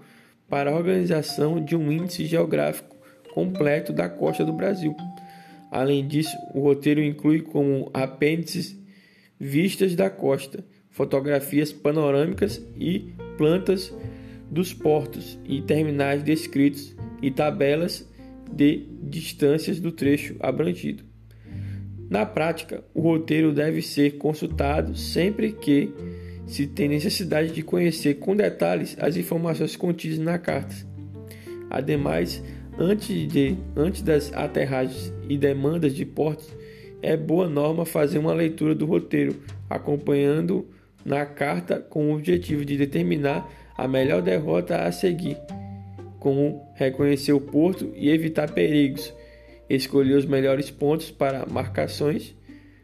para 0.47 0.71
a 0.71 0.75
organização 0.75 1.63
de 1.63 1.75
um 1.75 1.91
índice 1.91 2.25
geográfico 2.25 2.95
completo 3.33 3.93
da 3.93 4.09
costa 4.09 4.43
do 4.43 4.53
Brasil. 4.53 4.95
Além 5.71 6.07
disso, 6.07 6.35
o 6.53 6.61
roteiro 6.61 7.01
inclui 7.01 7.41
como 7.41 7.89
apêndices 7.93 8.77
vistas 9.39 9.95
da 9.95 10.09
costa, 10.09 10.63
fotografias 10.89 11.71
panorâmicas 11.71 12.61
e 12.75 13.13
plantas 13.37 13.93
dos 14.49 14.73
portos 14.73 15.39
e 15.45 15.61
terminais 15.61 16.23
descritos 16.23 16.95
e 17.21 17.29
tabelas 17.29 18.09
de 18.51 18.87
distâncias 19.03 19.79
do 19.79 19.91
trecho 19.91 20.35
abrangido. 20.39 21.03
Na 22.09 22.25
prática, 22.25 22.83
o 22.93 23.01
roteiro 23.01 23.53
deve 23.53 23.83
ser 23.83 24.17
consultado 24.17 24.95
sempre 24.95 25.51
que 25.51 25.93
se 26.47 26.65
tem 26.65 26.89
necessidade 26.89 27.53
de 27.53 27.61
conhecer 27.61 28.15
com 28.15 28.35
detalhes 28.35 28.97
as 28.99 29.15
informações 29.15 29.75
contidas 29.75 30.17
na 30.17 30.39
carta. 30.39 30.75
Ademais, 31.69 32.43
antes, 32.79 33.27
de, 33.27 33.55
antes 33.75 34.01
das 34.01 34.33
aterragens 34.33 35.13
e 35.29 35.37
demandas 35.37 35.95
de 35.95 36.05
portos, 36.05 36.49
é 37.01 37.15
boa 37.15 37.47
norma 37.47 37.85
fazer 37.85 38.19
uma 38.19 38.33
leitura 38.33 38.75
do 38.75 38.85
roteiro, 38.85 39.35
acompanhando 39.69 40.67
na 41.05 41.25
carta 41.25 41.79
com 41.79 42.11
o 42.11 42.15
objetivo 42.15 42.65
de 42.65 42.75
determinar 42.75 43.49
a 43.77 43.87
melhor 43.87 44.21
derrota 44.21 44.83
a 44.83 44.91
seguir, 44.91 45.37
como 46.19 46.61
reconhecer 46.75 47.31
o 47.31 47.39
porto 47.39 47.93
e 47.95 48.09
evitar 48.09 48.51
perigos, 48.51 49.13
escolher 49.69 50.15
os 50.15 50.25
melhores 50.25 50.69
pontos 50.69 51.09
para 51.09 51.45
marcações, 51.45 52.35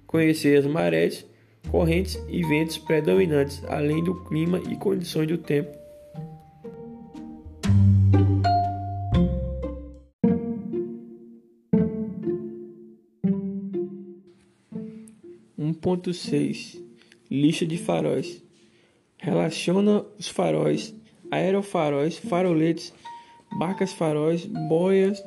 conhecer 0.07 0.57
as 0.57 0.65
marés, 0.65 1.25
correntes 1.69 2.17
e 2.29 2.41
ventos 2.43 2.77
predominantes, 2.77 3.61
além 3.67 4.03
do 4.03 4.23
clima 4.23 4.61
e 4.69 4.75
condições 4.75 5.27
do 5.27 5.37
tempo. 5.37 5.84
Ponto 16.05 16.13
seis 16.13 16.79
Lista 17.31 17.65
de 17.65 17.77
faróis 17.79 18.43
relaciona 19.17 20.05
os 20.19 20.27
faróis, 20.27 20.93
aerofaróis, 21.31 22.19
faroletes, 22.19 22.93
barcas 23.57 23.91
faróis, 23.91 24.45
boias 24.45 25.23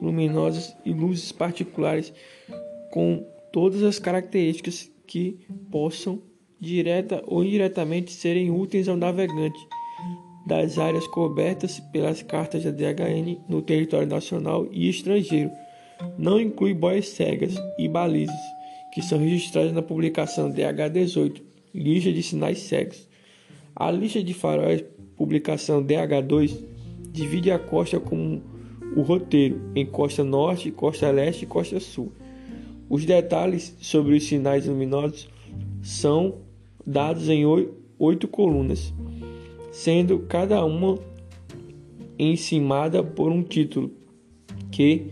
luminosas 0.00 0.76
e 0.84 0.92
luzes 0.92 1.32
particulares 1.32 2.12
com 2.92 3.26
todas 3.52 3.82
as 3.82 3.98
características 3.98 4.88
que 5.04 5.40
possam, 5.72 6.22
direta 6.60 7.24
ou 7.26 7.42
indiretamente, 7.42 8.12
serem 8.12 8.52
úteis 8.52 8.88
ao 8.88 8.96
navegante 8.96 9.58
das 10.46 10.78
áreas 10.78 11.08
cobertas 11.08 11.80
pelas 11.92 12.22
cartas 12.22 12.62
da 12.62 12.70
DHN 12.70 13.36
no 13.48 13.60
território 13.60 14.06
nacional 14.06 14.68
e 14.70 14.88
estrangeiro. 14.88 15.50
Não 16.16 16.40
inclui 16.40 16.72
boias 16.72 17.08
cegas 17.08 17.54
e 17.76 17.88
balizas, 17.88 18.59
que 18.92 19.02
são 19.02 19.18
registradas 19.18 19.72
na 19.72 19.82
publicação 19.82 20.50
DH18, 20.50 21.42
Lista 21.74 22.12
de 22.12 22.22
Sinais 22.22 22.58
Cegos. 22.58 23.08
A 23.74 23.90
lista 23.90 24.22
de 24.22 24.34
faróis, 24.34 24.84
publicação 25.16 25.84
DH2, 25.84 26.56
divide 27.12 27.50
a 27.50 27.58
costa 27.58 28.00
como 28.00 28.42
o 28.96 29.02
roteiro 29.02 29.60
em 29.74 29.86
costa 29.86 30.24
norte, 30.24 30.70
costa 30.70 31.10
leste 31.10 31.42
e 31.42 31.46
costa 31.46 31.78
sul. 31.78 32.12
Os 32.88 33.04
detalhes 33.04 33.76
sobre 33.80 34.16
os 34.16 34.24
sinais 34.24 34.66
luminosos 34.66 35.28
são 35.82 36.38
dados 36.84 37.28
em 37.28 37.44
oito 37.98 38.26
colunas, 38.26 38.92
sendo 39.70 40.20
cada 40.20 40.64
uma 40.64 40.98
encimada 42.18 43.02
por 43.02 43.30
um 43.30 43.42
título 43.42 43.92
que 44.72 45.06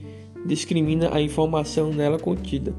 discrimina 0.45 1.15
a 1.15 1.21
informação 1.21 1.93
nela 1.93 2.19
contida. 2.19 2.75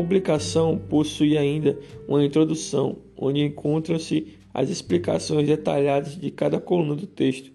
Publicação 0.00 0.78
possui 0.78 1.36
ainda 1.36 1.78
uma 2.08 2.24
introdução, 2.24 2.96
onde 3.18 3.44
encontram-se 3.44 4.38
as 4.54 4.70
explicações 4.70 5.46
detalhadas 5.46 6.18
de 6.18 6.30
cada 6.30 6.58
coluna 6.58 6.96
do 6.96 7.06
texto, 7.06 7.52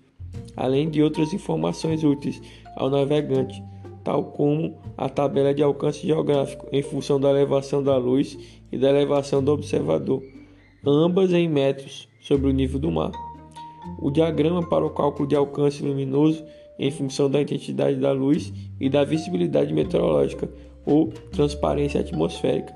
além 0.56 0.88
de 0.88 1.02
outras 1.02 1.34
informações 1.34 2.04
úteis 2.04 2.40
ao 2.76 2.88
navegante, 2.88 3.64
tal 4.04 4.26
como 4.26 4.78
a 4.96 5.10
tabela 5.10 5.56
de 5.56 5.64
alcance 5.64 6.06
geográfico 6.06 6.68
em 6.72 6.84
função 6.84 7.20
da 7.20 7.32
elevação 7.32 7.82
da 7.82 7.98
luz 7.98 8.38
e 8.72 8.78
da 8.78 8.92
elevação 8.92 9.44
do 9.44 9.52
observador, 9.52 10.22
ambas 10.86 11.34
em 11.34 11.50
metros 11.50 12.08
sobre 12.22 12.48
o 12.48 12.54
nível 12.54 12.80
do 12.80 12.92
mar. 12.92 13.12
O 14.00 14.12
diagrama 14.12 14.70
para 14.70 14.86
o 14.86 14.92
cálculo 14.92 15.28
de 15.28 15.36
alcance 15.36 15.82
luminoso 15.82 16.46
em 16.78 16.92
função 16.92 17.28
da 17.28 17.42
intensidade 17.42 18.00
da 18.00 18.12
luz 18.12 18.54
e 18.80 18.88
da 18.88 19.04
visibilidade 19.04 19.74
meteorológica 19.74 20.48
ou 20.86 21.08
transparência 21.32 22.00
atmosférica, 22.00 22.74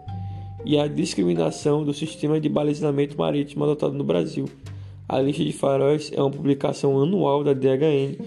e 0.66 0.78
a 0.78 0.88
discriminação 0.88 1.84
do 1.84 1.94
sistema 1.94 2.40
de 2.40 2.50
balizamento 2.50 3.18
marítimo 3.18 3.64
adotado 3.64 3.94
no 3.94 4.04
Brasil. 4.04 4.50
A 5.08 5.20
lista 5.20 5.44
de 5.44 5.54
faróis 5.54 6.12
é 6.14 6.22
uma 6.22 6.30
publicação 6.30 7.02
anual 7.02 7.44
da 7.44 7.54
DHN, 7.54 8.18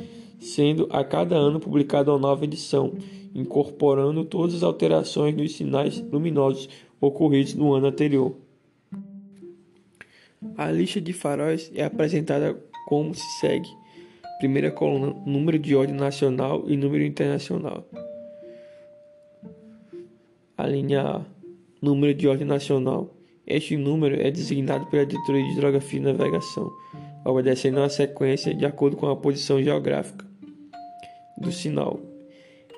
sendo 0.41 0.89
a 0.91 1.05
cada 1.05 1.37
ano 1.37 1.61
publicada 1.61 2.11
uma 2.11 2.19
nova 2.19 2.45
edição, 2.45 2.93
incorporando 3.35 4.25
todas 4.25 4.57
as 4.57 4.63
alterações 4.63 5.37
nos 5.37 5.55
sinais 5.55 6.01
luminosos 6.01 6.69
ocorridos 7.01 7.55
no 7.55 7.73
ano 7.73 7.87
anterior. 7.87 8.35
A 10.57 10.71
lista 10.71 11.01
de 11.01 11.13
faróis 11.13 11.71
é 11.75 11.85
apresentada 11.85 12.61
como 12.87 13.15
se 13.15 13.41
segue: 13.41 13.69
primeira 14.39 14.73
coluna, 14.73 15.15
número 15.25 15.59
de 15.59 15.77
ordem 15.77 15.95
nacional 15.95 16.65
e 16.67 16.77
número 16.77 17.05
internacional. 17.05 17.87
A 20.63 20.67
linha 20.69 21.27
número 21.83 22.15
de 22.15 22.29
ordem 22.29 22.47
nacional. 22.47 23.13
Este 23.45 23.77
número 23.77 24.15
é 24.23 24.31
designado 24.31 24.87
pela 24.87 25.05
Diretoria 25.05 25.43
de 25.43 25.55
Geografia 25.57 25.99
e 25.99 26.03
Navegação, 26.05 26.71
obedecendo 27.25 27.81
a 27.81 27.89
sequência 27.89 28.55
de 28.55 28.65
acordo 28.65 28.97
com 28.97 29.09
a 29.09 29.17
posição 29.17 29.61
geográfica 29.61 30.25
do 31.37 31.51
sinal. 31.51 31.99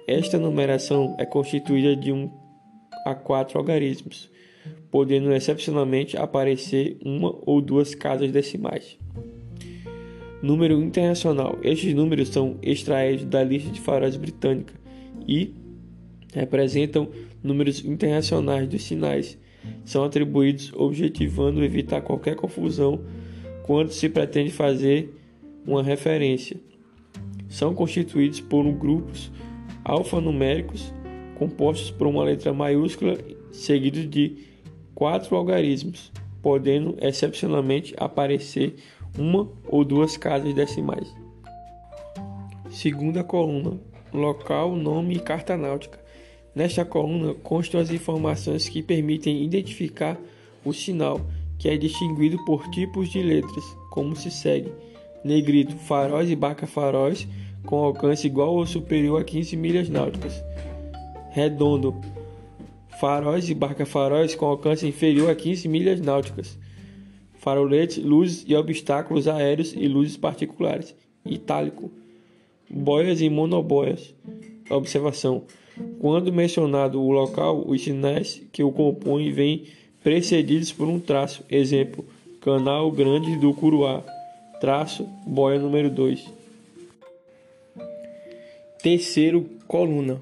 Esta 0.08 0.38
numeração 0.38 1.14
é 1.18 1.26
constituída 1.26 1.94
de 1.94 2.10
um 2.10 2.30
a 3.04 3.14
quatro 3.14 3.58
algarismos, 3.58 4.30
podendo 4.90 5.30
excepcionalmente 5.34 6.16
aparecer 6.16 6.96
uma 7.04 7.38
ou 7.44 7.60
duas 7.60 7.94
casas 7.94 8.32
decimais. 8.32 8.98
Número 10.42 10.80
internacional. 10.80 11.58
Estes 11.62 11.92
números 11.92 12.30
são 12.30 12.56
extraídos 12.62 13.26
da 13.26 13.44
lista 13.44 13.68
de 13.70 13.78
faróis 13.82 14.16
britânica 14.16 14.72
e 15.28 15.52
representam 16.34 17.08
números 17.42 17.84
internacionais 17.84 18.68
dos 18.68 18.82
sinais 18.82 19.38
são 19.84 20.04
atribuídos 20.04 20.72
objetivando 20.74 21.64
evitar 21.64 22.02
qualquer 22.02 22.36
confusão 22.36 23.00
quando 23.62 23.90
se 23.90 24.08
pretende 24.08 24.50
fazer 24.50 25.14
uma 25.66 25.82
referência. 25.82 26.56
São 27.48 27.74
constituídos 27.74 28.40
por 28.40 28.70
grupos 28.72 29.30
alfanuméricos 29.84 30.92
compostos 31.38 31.90
por 31.90 32.06
uma 32.06 32.24
letra 32.24 32.52
maiúscula 32.52 33.16
seguidos 33.50 34.08
de 34.08 34.36
quatro 34.94 35.36
algarismos, 35.36 36.12
podendo 36.42 36.96
excepcionalmente 37.00 37.94
aparecer 37.96 38.76
uma 39.18 39.48
ou 39.66 39.84
duas 39.84 40.16
casas 40.16 40.54
decimais. 40.54 41.14
Segunda 42.70 43.22
coluna: 43.22 43.78
local, 44.12 44.76
nome 44.76 45.16
e 45.16 45.20
carta 45.20 45.56
náutica. 45.56 46.03
Nesta 46.54 46.84
coluna 46.84 47.34
constam 47.34 47.80
as 47.80 47.90
informações 47.90 48.68
que 48.68 48.82
permitem 48.82 49.42
identificar 49.42 50.16
o 50.64 50.72
sinal, 50.72 51.20
que 51.58 51.68
é 51.68 51.76
distinguido 51.76 52.42
por 52.44 52.68
tipos 52.70 53.10
de 53.10 53.20
letras, 53.20 53.64
como 53.90 54.14
se 54.14 54.30
segue: 54.30 54.72
negrito, 55.24 55.76
faróis 55.76 56.30
e 56.30 56.36
barca-faróis 56.36 57.26
com 57.66 57.76
alcance 57.76 58.26
igual 58.26 58.54
ou 58.54 58.66
superior 58.66 59.20
a 59.20 59.24
15 59.24 59.56
milhas 59.56 59.88
náuticas. 59.88 60.44
Redondo, 61.30 62.00
faróis 63.00 63.50
e 63.50 63.54
barca-faróis 63.54 64.34
com 64.36 64.46
alcance 64.46 64.86
inferior 64.86 65.30
a 65.30 65.34
15 65.34 65.66
milhas 65.66 66.00
náuticas. 66.00 66.58
Faroletes, 67.34 67.98
luzes 67.98 68.44
e 68.46 68.54
obstáculos 68.54 69.26
aéreos 69.26 69.74
e 69.74 69.88
luzes 69.88 70.16
particulares. 70.16 70.94
Itálico, 71.26 71.90
boias 72.70 73.20
e 73.20 73.28
monoboias. 73.28 74.14
Observação: 74.70 75.44
quando 75.98 76.32
mencionado 76.32 77.00
o 77.00 77.10
local, 77.10 77.64
os 77.66 77.82
sinais 77.82 78.42
que 78.52 78.62
o 78.62 78.70
compõem 78.70 79.32
vêm 79.32 79.64
precedidos 80.02 80.70
por 80.70 80.88
um 80.88 81.00
traço. 81.00 81.44
Exemplo: 81.50 82.04
Canal 82.40 82.90
Grande 82.90 83.36
do 83.36 83.52
Curuá. 83.54 84.02
Traço, 84.60 85.08
boia 85.26 85.58
número 85.58 85.90
2. 85.90 86.30
Terceiro, 88.82 89.48
coluna. 89.66 90.20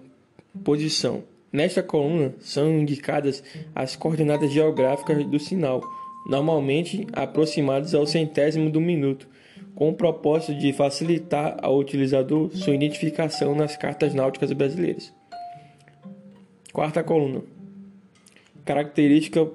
Posição. 0.64 1.24
Nesta 1.52 1.82
coluna 1.82 2.34
são 2.40 2.78
indicadas 2.78 3.42
as 3.74 3.94
coordenadas 3.94 4.50
geográficas 4.50 5.24
do 5.26 5.38
sinal, 5.38 5.82
normalmente 6.26 7.06
aproximadas 7.12 7.94
ao 7.94 8.06
centésimo 8.06 8.70
do 8.70 8.80
minuto, 8.80 9.28
com 9.74 9.90
o 9.90 9.94
propósito 9.94 10.54
de 10.54 10.72
facilitar 10.72 11.58
ao 11.60 11.76
utilizador 11.76 12.50
sua 12.56 12.74
identificação 12.74 13.54
nas 13.54 13.76
cartas 13.76 14.14
náuticas 14.14 14.52
brasileiras. 14.52 15.12
Quarta 16.72 17.02
coluna. 17.02 17.42
Característica, 18.64 19.46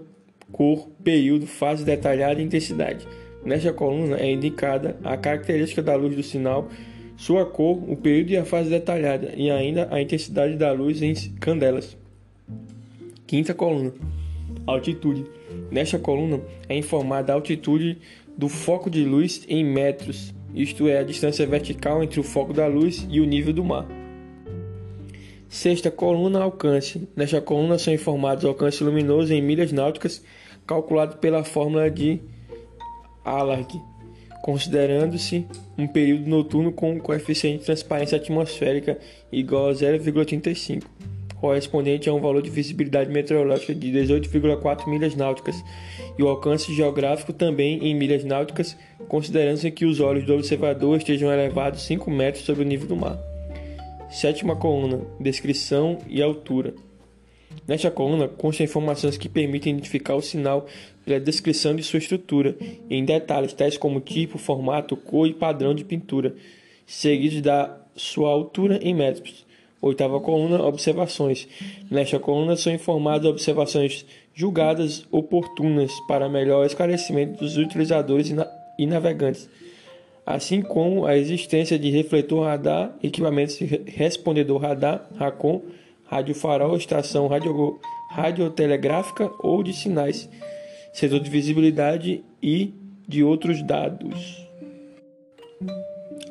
cor, 0.52 0.88
período, 1.04 1.48
fase 1.48 1.84
detalhada 1.84 2.40
e 2.40 2.46
intensidade. 2.46 3.08
Nesta 3.44 3.74
coluna 3.74 4.18
é 4.18 4.32
indicada 4.32 4.96
a 5.04 5.18
característica 5.18 5.82
da 5.82 5.96
luz 5.96 6.16
do 6.16 6.22
sinal, 6.22 6.70
sua 7.16 7.44
cor, 7.44 7.78
o 7.90 7.96
período 7.96 8.30
e 8.30 8.38
a 8.38 8.46
fase 8.46 8.70
detalhada, 8.70 9.34
e 9.36 9.50
ainda 9.50 9.88
a 9.90 10.00
intensidade 10.00 10.56
da 10.58 10.72
luz 10.72 11.02
em 11.02 11.16
candelas. 11.40 11.98
Quinta 13.26 13.52
coluna. 13.52 13.94
Altitude. 14.68 15.26
Nesta 15.72 15.98
coluna 15.98 16.40
é 16.70 16.78
informada 16.78 17.34
a 17.34 17.36
altitude 17.36 17.98
do 18.38 18.48
foco 18.48 18.92
de 18.92 19.04
luz 19.04 19.44
em 19.50 19.66
metros, 19.66 20.36
isto 20.54 20.88
é, 20.88 21.00
a 21.00 21.04
distância 21.04 21.48
vertical 21.48 22.04
entre 22.04 22.20
o 22.20 22.24
foco 22.24 22.54
da 22.54 22.68
luz 22.68 23.08
e 23.10 23.20
o 23.20 23.26
nível 23.26 23.54
do 23.54 23.64
mar. 23.64 23.88
Sexta 25.50 25.90
coluna 25.90 26.42
alcance. 26.42 27.08
Nesta 27.16 27.40
coluna 27.40 27.80
são 27.80 27.94
informados 27.94 28.44
o 28.44 28.50
alcance 28.50 28.84
luminoso 28.84 29.34
em 29.34 29.42
milhas 29.42 29.72
náuticas, 29.72 30.22
calculado 30.66 31.18
pela 31.18 31.44
fórmula 31.44 31.90
de 31.90 32.20
Allard, 33.24 33.82
considerando-se 34.44 35.46
um 35.78 35.88
período 35.88 36.30
noturno 36.30 36.74
com 36.74 36.92
um 36.92 37.00
coeficiente 37.00 37.60
de 37.60 37.66
transparência 37.66 38.18
atmosférica 38.18 39.00
igual 39.32 39.70
a 39.70 39.74
0,35, 39.74 40.84
correspondente 41.40 42.10
a 42.10 42.14
um 42.14 42.20
valor 42.20 42.42
de 42.42 42.50
visibilidade 42.50 43.10
meteorológica 43.10 43.74
de 43.74 43.90
18,4 43.90 44.90
milhas 44.90 45.16
náuticas, 45.16 45.56
e 46.18 46.24
o 46.24 46.28
alcance 46.28 46.76
geográfico 46.76 47.32
também 47.32 47.86
em 47.88 47.96
milhas 47.96 48.26
náuticas, 48.26 48.76
considerando-se 49.08 49.72
que 49.72 49.86
os 49.86 50.02
olhos 50.02 50.26
do 50.26 50.34
observador 50.34 50.98
estejam 50.98 51.32
elevados 51.32 51.84
5 51.84 52.12
metros 52.12 52.44
sobre 52.44 52.64
o 52.64 52.68
nível 52.68 52.88
do 52.88 52.98
mar. 52.98 53.37
Sétima 54.10 54.56
coluna: 54.56 55.02
Descrição 55.20 55.98
e 56.08 56.22
altura. 56.22 56.74
Nesta 57.67 57.91
coluna 57.91 58.28
constam 58.28 58.63
informações 58.63 59.17
que 59.17 59.28
permitem 59.28 59.74
identificar 59.74 60.15
o 60.15 60.22
sinal 60.22 60.65
pela 61.06 61.20
descrição 61.20 61.76
de 61.76 61.84
sua 61.84 62.00
estrutura, 62.00 62.56
em 62.89 63.04
detalhes 63.04 63.54
tais 63.54 63.78
como 63.78 64.00
tipo, 64.00 64.38
formato, 64.38 64.96
cor 64.96 65.28
e 65.28 65.34
padrão 65.34 65.74
de 65.74 65.84
pintura, 65.84 66.36
seguidos 66.86 67.41
da 67.41 67.78
sua 67.96 68.30
altura 68.30 68.80
em 68.82 68.93
metros. 68.93 69.46
Oitava 69.82 70.20
coluna, 70.20 70.63
observações. 70.63 71.48
Nesta 71.91 72.20
coluna 72.20 72.56
são 72.56 72.74
informadas 72.74 73.30
observações 73.30 74.06
julgadas 74.34 75.06
oportunas 75.12 75.91
para 76.08 76.30
melhor 76.30 76.65
esclarecimento 76.65 77.39
dos 77.39 77.58
utilizadores 77.58 78.34
e 78.78 78.86
navegantes, 78.86 79.50
assim 80.28 80.62
como 80.62 81.06
a 81.06 81.16
existência 81.16 81.80
de 81.80 81.90
refletor 81.90 82.44
radar, 82.44 82.94
equipamentos 83.02 83.58
de 83.58 83.66
respondedor 83.86 84.62
radar, 84.62 85.08
RACON, 85.16 85.62
rádio 86.04 86.36
farol, 86.36 86.76
estação 86.76 87.28
radio, 87.28 87.80
radiotelegráfica 88.12 89.32
ou 89.40 89.63
de 89.63 89.72
sinais, 89.72 90.30
setor 90.92 91.22
de 91.22 91.30
visibilidade 91.30 92.26
e 92.44 92.74
de 93.08 93.24
outros 93.24 93.63
dados. 93.63 94.46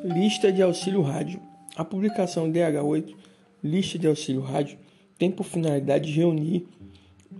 Lista 0.03 0.51
de 0.51 0.61
auxílio 0.61 1.01
rádio. 1.01 1.41
A 1.75 1.83
publicação 1.83 2.51
DH8, 2.51 3.15
Lista 3.63 3.97
de 3.97 4.05
auxílio 4.05 4.41
rádio, 4.41 4.77
tem 5.17 5.31
por 5.31 5.43
finalidade 5.43 6.11
reunir 6.11 6.67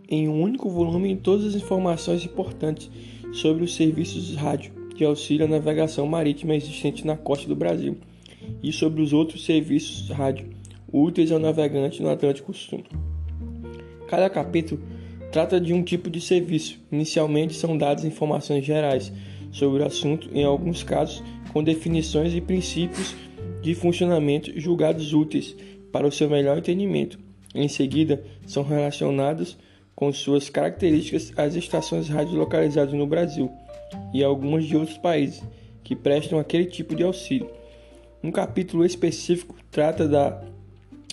em 0.10 0.28
um 0.28 0.42
único 0.42 0.68
volume 0.72 1.16
todas 1.16 1.46
as 1.46 1.62
informações 1.62 2.26
importantes 2.26 2.90
sobre 3.32 3.64
os 3.64 3.76
serviços 3.76 4.26
de 4.26 4.36
rádio 4.36 4.77
de 4.98 5.06
auxílio 5.06 5.46
à 5.46 5.48
navegação 5.48 6.06
marítima 6.08 6.56
existentes 6.56 7.04
na 7.04 7.16
costa 7.16 7.48
do 7.48 7.56
Brasil 7.56 7.98
e 8.64 8.74
sobre 8.74 9.02
os 9.02 9.14
outros 9.14 9.46
serviços 9.46 10.10
rádio 10.10 10.50
úteis 10.92 11.32
ao 11.32 11.40
navegante 11.40 12.02
no 12.02 12.10
Atlântico 12.10 12.54
Sul. 12.54 12.84
Cada 14.08 14.30
capítulo 14.30 14.82
trata 15.32 15.60
de 15.60 15.74
um 15.74 15.84
tipo 15.84 16.10
de 16.10 16.20
serviço. 16.20 16.80
Inicialmente 16.92 17.54
são 17.54 17.78
dadas 17.78 18.06
informações 18.06 18.66
gerais 18.66 19.12
sobre 19.52 19.84
o 19.84 19.86
assunto, 19.86 20.30
em 20.34 20.44
alguns 20.44 20.84
casos 20.84 21.24
com 21.54 21.64
definições 21.64 22.34
e 22.34 22.42
princípios 22.42 23.16
de 23.62 23.76
funcionamento 23.76 24.60
julgados 24.60 25.14
úteis 25.14 25.56
para 25.92 26.08
o 26.08 26.12
seu 26.12 26.30
melhor 26.30 26.58
entendimento. 26.58 27.20
Em 27.54 27.68
seguida, 27.68 28.24
são 28.46 28.64
relacionados 28.64 29.58
com 29.96 30.12
suas 30.12 30.50
características 30.50 31.34
as 31.36 31.56
estações 31.56 32.08
rádio 32.08 32.38
localizadas 32.38 32.94
no 32.94 33.08
Brasil 33.08 33.52
e 34.14 34.24
algumas 34.24 34.66
de 34.66 34.76
outros 34.76 34.98
países 34.98 35.44
que 35.84 35.96
prestam 35.96 36.40
aquele 36.40 36.66
tipo 36.66 36.96
de 36.96 37.04
auxílio. 37.04 37.50
Um 38.24 38.32
capítulo 38.32 38.86
específico 38.86 39.56
trata 39.72 40.08
da 40.08 40.42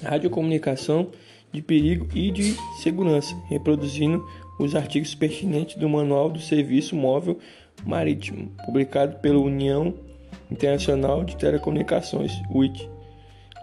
radiocomunicação 0.02 1.11
de 1.52 1.62
perigo 1.62 2.09
e 2.14 2.30
de 2.30 2.57
segurança, 2.83 3.35
reproduzindo 3.48 4.24
os 4.59 4.74
artigos 4.74 5.14
pertinentes 5.14 5.76
do 5.76 5.88
Manual 5.88 6.30
do 6.30 6.40
Serviço 6.40 6.96
Móvel 6.96 7.38
Marítimo, 7.85 8.50
publicado 8.64 9.18
pela 9.18 9.38
União 9.38 9.94
Internacional 10.50 11.24
de 11.24 11.37
Telecomunicações, 11.37 12.33
UIT, 12.50 12.88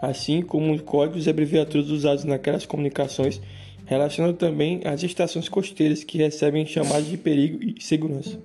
assim 0.01 0.41
como 0.41 0.73
os 0.73 0.81
códigos 0.81 1.27
e 1.27 1.29
abreviaturas 1.29 1.89
usados 1.89 2.23
naquelas 2.23 2.65
comunicações, 2.65 3.41
relacionando 3.85 4.37
também 4.37 4.81
as 4.85 5.03
estações 5.03 5.49
costeiras 5.49 6.03
que 6.03 6.17
recebem 6.17 6.65
chamadas 6.65 7.07
de 7.07 7.17
perigo 7.17 7.59
e 7.61 7.81
segurança. 7.81 8.39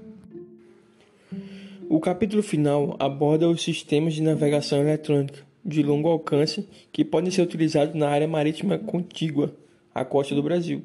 O 1.88 2.00
capítulo 2.00 2.42
final 2.42 2.96
aborda 2.98 3.48
os 3.48 3.62
sistemas 3.62 4.14
de 4.14 4.22
navegação 4.22 4.80
eletrônica 4.80 5.46
de 5.64 5.82
longo 5.82 6.08
alcance 6.08 6.68
que 6.90 7.04
podem 7.04 7.30
ser 7.30 7.42
utilizados 7.42 7.94
na 7.94 8.08
área 8.08 8.26
marítima 8.26 8.76
contígua 8.76 9.56
à 9.94 10.04
costa 10.04 10.34
do 10.34 10.42
Brasil. 10.42 10.82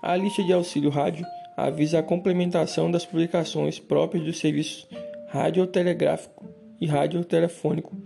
A 0.00 0.14
lista 0.16 0.44
de 0.44 0.52
auxílio 0.52 0.88
rádio 0.88 1.26
avisa 1.56 1.98
a 1.98 2.02
complementação 2.02 2.90
das 2.90 3.04
publicações 3.04 3.80
próprias 3.80 4.24
dos 4.24 4.38
serviços 4.38 4.86
radiotelegráfico 5.28 6.48
e 6.80 6.86
radiotelefônico, 6.86 7.96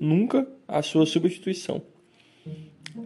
nunca 0.00 0.46
a 0.66 0.80
sua 0.80 1.04
substituição. 1.04 1.82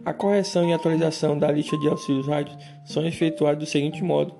A 0.05 0.13
correção 0.13 0.69
e 0.69 0.73
atualização 0.73 1.37
da 1.37 1.51
lista 1.51 1.77
de 1.77 1.87
auxílios 1.87 2.27
rádios 2.27 2.57
são 2.85 3.05
efetuadas 3.05 3.59
do 3.59 3.65
seguinte 3.65 4.03
modo: 4.03 4.35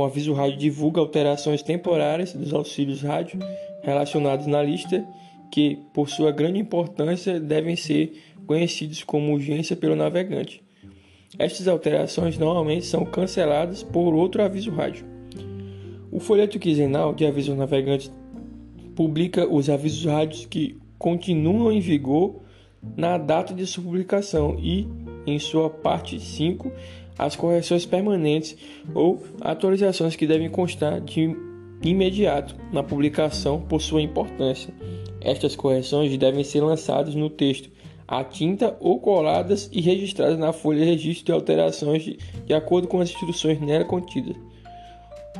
o 0.00 0.04
aviso 0.04 0.32
rádio 0.32 0.58
divulga 0.58 1.00
alterações 1.00 1.62
temporárias 1.62 2.32
dos 2.32 2.52
auxílios 2.52 3.02
rádio 3.02 3.38
relacionados 3.82 4.46
na 4.46 4.62
lista 4.62 5.04
que, 5.50 5.78
por 5.92 6.08
sua 6.08 6.30
grande 6.30 6.58
importância, 6.58 7.40
devem 7.40 7.76
ser 7.76 8.12
conhecidos 8.46 9.02
como 9.02 9.32
urgência 9.32 9.76
pelo 9.76 9.96
navegante. 9.96 10.62
Estas 11.38 11.68
alterações 11.68 12.38
normalmente 12.38 12.86
são 12.86 13.04
canceladas 13.04 13.82
por 13.82 14.14
outro 14.14 14.42
aviso 14.42 14.70
rádio. 14.70 15.04
O 16.10 16.20
folheto 16.20 16.58
quinzenal 16.58 17.14
de 17.14 17.26
aviso 17.26 17.54
navegante 17.54 18.10
publica 18.96 19.46
os 19.46 19.68
avisos 19.68 20.04
rádios 20.04 20.46
que 20.46 20.78
continuam 20.98 21.70
em 21.70 21.80
vigor 21.80 22.40
na 22.96 23.18
data 23.18 23.52
de 23.52 23.66
sua 23.66 23.84
publicação 23.84 24.56
e, 24.58 24.88
em 25.26 25.38
sua 25.38 25.68
parte 25.68 26.18
5, 26.18 26.72
as 27.18 27.34
correções 27.34 27.84
permanentes 27.84 28.56
ou 28.94 29.22
atualizações 29.40 30.14
que 30.14 30.26
devem 30.26 30.48
constar 30.48 31.00
de 31.00 31.36
imediato 31.82 32.56
na 32.72 32.82
publicação 32.82 33.60
por 33.60 33.80
sua 33.80 34.00
importância. 34.00 34.72
Estas 35.20 35.56
correções 35.56 36.16
devem 36.16 36.44
ser 36.44 36.60
lançadas 36.60 37.14
no 37.14 37.28
texto 37.28 37.70
a 38.06 38.24
tinta 38.24 38.74
ou 38.80 38.98
coladas 38.98 39.68
e 39.70 39.82
registradas 39.82 40.38
na 40.38 40.52
folha 40.52 40.78
de 40.78 40.86
registro 40.86 41.26
de 41.26 41.32
alterações 41.32 42.02
de, 42.02 42.18
de 42.46 42.54
acordo 42.54 42.88
com 42.88 43.00
as 43.00 43.10
instruções 43.10 43.60
nela 43.60 43.84
contidas. 43.84 44.34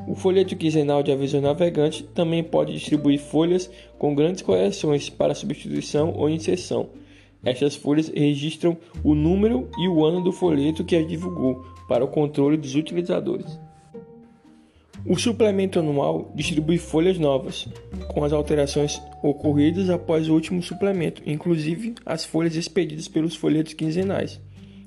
O 0.06 0.14
folheto 0.14 0.54
quinzenal 0.54 1.02
de 1.02 1.10
aviso 1.10 1.40
navegante 1.40 2.02
também 2.02 2.42
pode 2.42 2.74
distribuir 2.74 3.18
folhas 3.18 3.70
com 3.98 4.14
grandes 4.14 4.42
correções 4.42 5.08
para 5.08 5.34
substituição 5.34 6.12
ou 6.14 6.28
inserção. 6.28 6.90
Estas 7.44 7.77
folhas 7.77 8.09
registram 8.09 8.77
o 9.05 9.14
número 9.14 9.68
e 9.79 9.88
o 9.88 10.05
ano 10.05 10.22
do 10.22 10.33
folheto 10.33 10.85
que 10.85 10.96
as 10.96 11.07
divulgou 11.07 11.64
para 11.88 12.05
o 12.05 12.09
controle 12.09 12.57
dos 12.57 12.74
utilizadores. 12.74 13.59
O 15.07 15.16
suplemento 15.16 15.79
anual 15.79 16.33
distribui 16.35 16.77
folhas 16.77 17.18
novas, 17.18 17.68
com 18.09 18.24
as 18.24 18.33
alterações 18.33 19.01
ocorridas 19.22 19.88
após 19.88 20.29
o 20.29 20.35
último 20.35 20.62
suplemento, 20.62 21.22
inclusive 21.24 21.94
as 22.05 22.24
folhas 22.24 22.57
expedidas 22.57 23.09
pelos 23.09 23.37
folhetos 23.37 23.72
quinzenais. 23.72 24.40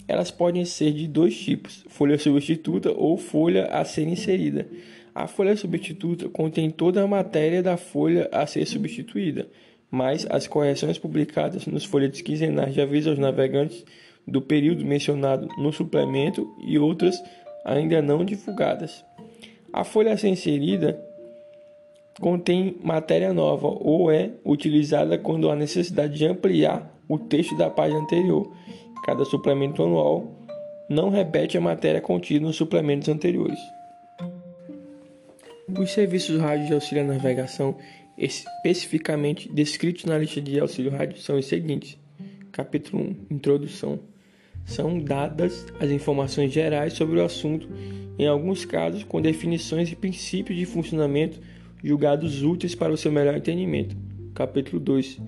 Elas 0.07 0.29
podem 0.29 0.65
ser 0.65 0.91
de 0.91 1.07
dois 1.07 1.39
tipos: 1.39 1.85
folha 1.87 2.19
substituta 2.19 2.91
ou 2.91 3.17
folha 3.17 3.65
a 3.67 3.85
ser 3.85 4.07
inserida. 4.07 4.67
A 5.15 5.27
folha 5.27 5.55
substituta 5.55 6.29
contém 6.29 6.69
toda 6.69 7.01
a 7.01 7.07
matéria 7.07 7.63
da 7.63 7.77
folha 7.77 8.29
a 8.31 8.45
ser 8.45 8.65
substituída, 8.65 9.49
mas 9.91 10.25
as 10.29 10.47
correções 10.47 10.97
publicadas 10.97 11.67
nos 11.67 11.83
folhetos 11.83 12.21
quinzenais 12.21 12.73
de 12.73 12.81
aviso 12.81 13.09
aos 13.09 13.19
navegantes 13.19 13.85
do 14.25 14.41
período 14.41 14.85
mencionado 14.85 15.47
no 15.57 15.73
suplemento 15.73 16.47
e 16.65 16.79
outras 16.79 17.21
ainda 17.65 18.01
não 18.01 18.23
divulgadas. 18.23 19.03
A 19.73 19.83
folha 19.83 20.13
a 20.13 20.17
ser 20.17 20.29
inserida 20.29 20.99
contém 22.19 22.77
matéria 22.83 23.33
nova 23.33 23.67
ou 23.67 24.11
é 24.11 24.31
utilizada 24.45 25.17
quando 25.17 25.49
há 25.49 25.55
necessidade 25.55 26.17
de 26.17 26.25
ampliar 26.25 26.91
o 27.07 27.17
texto 27.17 27.57
da 27.57 27.69
página 27.69 27.99
anterior. 27.99 28.51
Cada 29.05 29.25
suplemento 29.25 29.83
anual 29.83 30.31
não 30.89 31.09
repete 31.09 31.57
a 31.57 31.61
matéria 31.61 32.01
contida 32.01 32.45
nos 32.45 32.55
suplementos 32.55 33.09
anteriores. 33.09 33.59
Os 35.79 35.91
serviços 35.91 36.39
rádio 36.39 36.67
de 36.67 36.73
auxílio 36.73 37.03
à 37.03 37.07
navegação, 37.07 37.77
especificamente 38.17 39.51
descritos 39.51 40.05
na 40.05 40.17
lista 40.17 40.41
de 40.41 40.59
auxílio 40.59 40.91
rádio, 40.91 41.17
são 41.19 41.37
os 41.37 41.45
seguintes: 41.45 41.97
Capítulo 42.51 43.03
1 43.03 43.35
Introdução. 43.35 43.99
São 44.65 44.99
dadas 44.99 45.65
as 45.79 45.89
informações 45.89 46.51
gerais 46.51 46.93
sobre 46.93 47.19
o 47.19 47.25
assunto 47.25 47.67
em 48.17 48.27
alguns 48.27 48.63
casos 48.65 49.03
com 49.03 49.19
definições 49.21 49.91
e 49.91 49.95
princípios 49.95 50.57
de 50.57 50.65
funcionamento 50.65 51.39
julgados 51.83 52.43
úteis 52.43 52.75
para 52.75 52.93
o 52.93 52.97
seu 52.97 53.11
melhor 53.11 53.35
entendimento. 53.35 53.95
Capítulo 54.35 54.79
2 54.79 55.19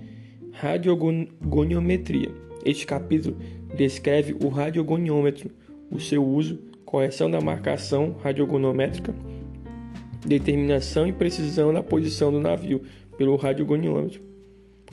Radiogoniometria. 0.52 2.30
Este 2.63 2.86
capítulo 2.86 3.36
descreve 3.76 4.36
o 4.39 4.48
radiogoniômetro, 4.50 5.50
o 5.89 6.00
seu 6.00 6.24
uso, 6.24 6.60
correção 6.86 7.30
da 7.30 7.41
marcação 7.41 8.15
radiogonométrica, 8.24 9.15
determinação 10.26 11.08
e 11.08 11.14
precisão 11.14 11.74
da 11.74 11.84
posição 11.84 12.32
do 12.32 12.40
navio 12.40 12.82
pelo 13.18 13.36
radiogoniômetro. 13.36 14.22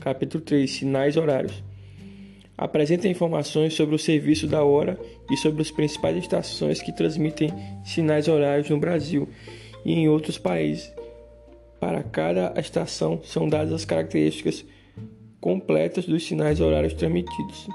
Capítulo 0.00 0.42
3 0.42 0.70
Sinais 0.70 1.16
horários 1.16 1.62
apresenta 2.60 3.08
informações 3.08 3.72
sobre 3.72 3.94
o 3.94 3.98
serviço 3.98 4.46
da 4.46 4.62
hora 4.62 4.98
e 5.30 5.36
sobre 5.38 5.62
as 5.62 5.70
principais 5.70 6.14
estações 6.18 6.82
que 6.82 6.92
transmitem 6.92 7.50
sinais 7.82 8.28
horários 8.28 8.68
no 8.68 8.78
Brasil 8.78 9.26
e 9.82 9.94
em 9.94 10.10
outros 10.10 10.36
países. 10.36 10.92
Para 11.80 12.02
cada 12.02 12.52
estação 12.60 13.18
são 13.24 13.48
dadas 13.48 13.72
as 13.72 13.86
características 13.86 14.62
completas 15.40 16.04
dos 16.04 16.26
sinais 16.26 16.60
horários 16.60 16.92
transmitidos. 16.92 17.66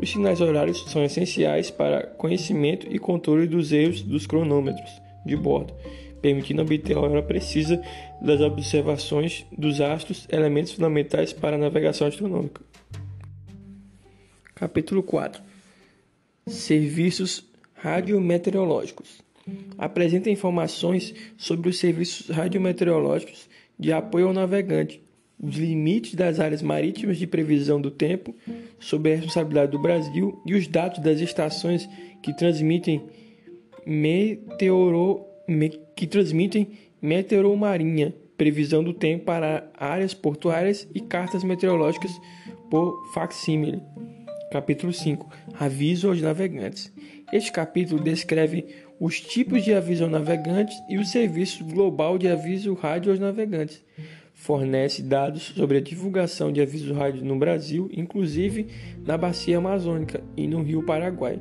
Os 0.00 0.08
sinais 0.08 0.40
horários 0.40 0.84
são 0.88 1.02
essenciais 1.02 1.68
para 1.68 2.06
conhecimento 2.06 2.86
e 2.88 3.00
controle 3.00 3.48
dos 3.48 3.72
erros 3.72 4.00
dos 4.00 4.28
cronômetros 4.28 4.90
de 5.26 5.36
bordo, 5.36 5.74
permitindo 6.20 6.62
obter 6.62 6.96
a 6.96 7.00
hora 7.00 7.22
precisa 7.22 7.80
das 8.20 8.40
observações 8.40 9.46
dos 9.56 9.80
astros, 9.80 10.26
elementos 10.30 10.72
fundamentais 10.72 11.32
para 11.32 11.56
a 11.56 11.58
navegação 11.58 12.06
astronômica. 12.06 12.60
Capítulo 14.54 15.02
4 15.02 15.42
Serviços 16.46 17.44
radiometeorológicos. 17.74 19.20
Apresenta 19.76 20.30
informações 20.30 21.14
sobre 21.36 21.68
os 21.68 21.78
serviços 21.78 22.28
radiometeorológicos 22.28 23.48
de 23.78 23.92
apoio 23.92 24.26
ao 24.26 24.32
navegante, 24.32 25.00
os 25.40 25.56
limites 25.56 26.14
das 26.14 26.40
áreas 26.40 26.62
marítimas 26.62 27.16
de 27.16 27.26
previsão 27.26 27.80
do 27.80 27.90
tempo, 27.90 28.34
sob 28.80 29.10
a 29.10 29.14
responsabilidade 29.14 29.70
do 29.70 29.80
Brasil 29.80 30.42
e 30.44 30.54
os 30.54 30.66
dados 30.66 30.98
das 30.98 31.20
estações 31.20 31.88
que 32.20 32.36
transmitem 32.36 33.04
meteoro, 33.86 35.20
me, 35.20 35.27
que 35.96 36.06
transmitem 36.06 36.70
meteoromarinha, 37.00 38.14
previsão 38.36 38.84
do 38.84 38.92
tempo 38.92 39.24
para 39.24 39.70
áreas 39.74 40.14
portuárias 40.14 40.86
e 40.94 41.00
cartas 41.00 41.42
meteorológicas 41.42 42.12
por 42.70 43.10
facsímile. 43.12 43.82
Capítulo 44.52 44.92
5 44.92 45.28
Aviso 45.58 46.08
aos 46.08 46.20
navegantes. 46.20 46.92
Este 47.32 47.50
capítulo 47.52 48.02
descreve 48.02 48.66
os 49.00 49.20
tipos 49.20 49.64
de 49.64 49.74
aviso 49.74 50.04
aos 50.04 50.12
navegantes 50.12 50.76
e 50.88 50.98
o 50.98 51.04
serviço 51.04 51.64
global 51.64 52.18
de 52.18 52.28
aviso 52.28 52.74
rádio 52.74 53.10
aos 53.10 53.20
navegantes. 53.20 53.84
Fornece 54.38 55.02
dados 55.02 55.52
sobre 55.56 55.78
a 55.78 55.80
divulgação 55.80 56.52
de 56.52 56.60
aviso 56.60 56.94
rádio 56.94 57.24
no 57.24 57.36
Brasil, 57.36 57.90
inclusive 57.92 58.68
na 59.04 59.18
Bacia 59.18 59.58
Amazônica 59.58 60.22
e 60.36 60.46
no 60.46 60.62
Rio 60.62 60.80
Paraguai. 60.84 61.40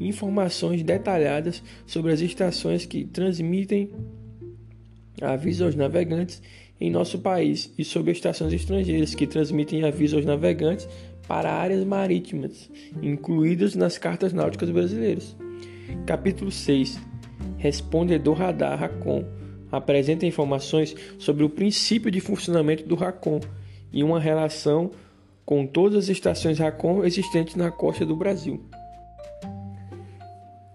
Informações 0.00 0.82
detalhadas 0.82 1.62
sobre 1.86 2.10
as 2.10 2.22
estações 2.22 2.86
que 2.86 3.04
transmitem 3.04 3.90
aviso 5.20 5.66
aos 5.66 5.74
navegantes 5.74 6.42
em 6.80 6.90
nosso 6.90 7.18
país 7.18 7.70
e 7.76 7.84
sobre 7.84 8.12
estações 8.12 8.54
estrangeiras 8.54 9.14
que 9.14 9.26
transmitem 9.26 9.84
aviso 9.84 10.16
aos 10.16 10.24
navegantes 10.24 10.88
para 11.28 11.52
áreas 11.52 11.84
marítimas, 11.84 12.70
incluídas 13.02 13.74
nas 13.74 13.98
cartas 13.98 14.32
náuticas 14.32 14.70
brasileiras. 14.70 15.36
Capítulo 16.06 16.50
6 16.50 16.98
Respondedor 17.58 18.38
Radar 18.38 18.78
Racon 18.78 19.41
apresenta 19.72 20.26
informações 20.26 20.94
sobre 21.18 21.42
o 21.42 21.48
princípio 21.48 22.10
de 22.10 22.20
funcionamento 22.20 22.84
do 22.84 22.94
Racon 22.94 23.40
e 23.92 24.04
uma 24.04 24.20
relação 24.20 24.90
com 25.44 25.66
todas 25.66 26.04
as 26.04 26.08
estações 26.08 26.58
Racon 26.58 27.04
existentes 27.04 27.56
na 27.56 27.70
costa 27.70 28.06
do 28.06 28.14
Brasil. 28.14 28.62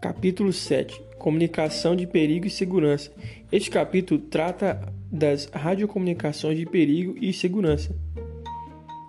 Capítulo 0.02 0.52
7 0.52 1.08
Comunicação 1.18 1.96
de 1.96 2.06
perigo 2.06 2.46
e 2.46 2.50
segurança. 2.50 3.12
Este 3.52 3.70
capítulo 3.70 4.20
trata 4.20 4.82
das 5.12 5.46
radiocomunicações 5.46 6.58
de 6.58 6.66
perigo 6.66 7.16
e 7.20 7.32
segurança 7.34 7.96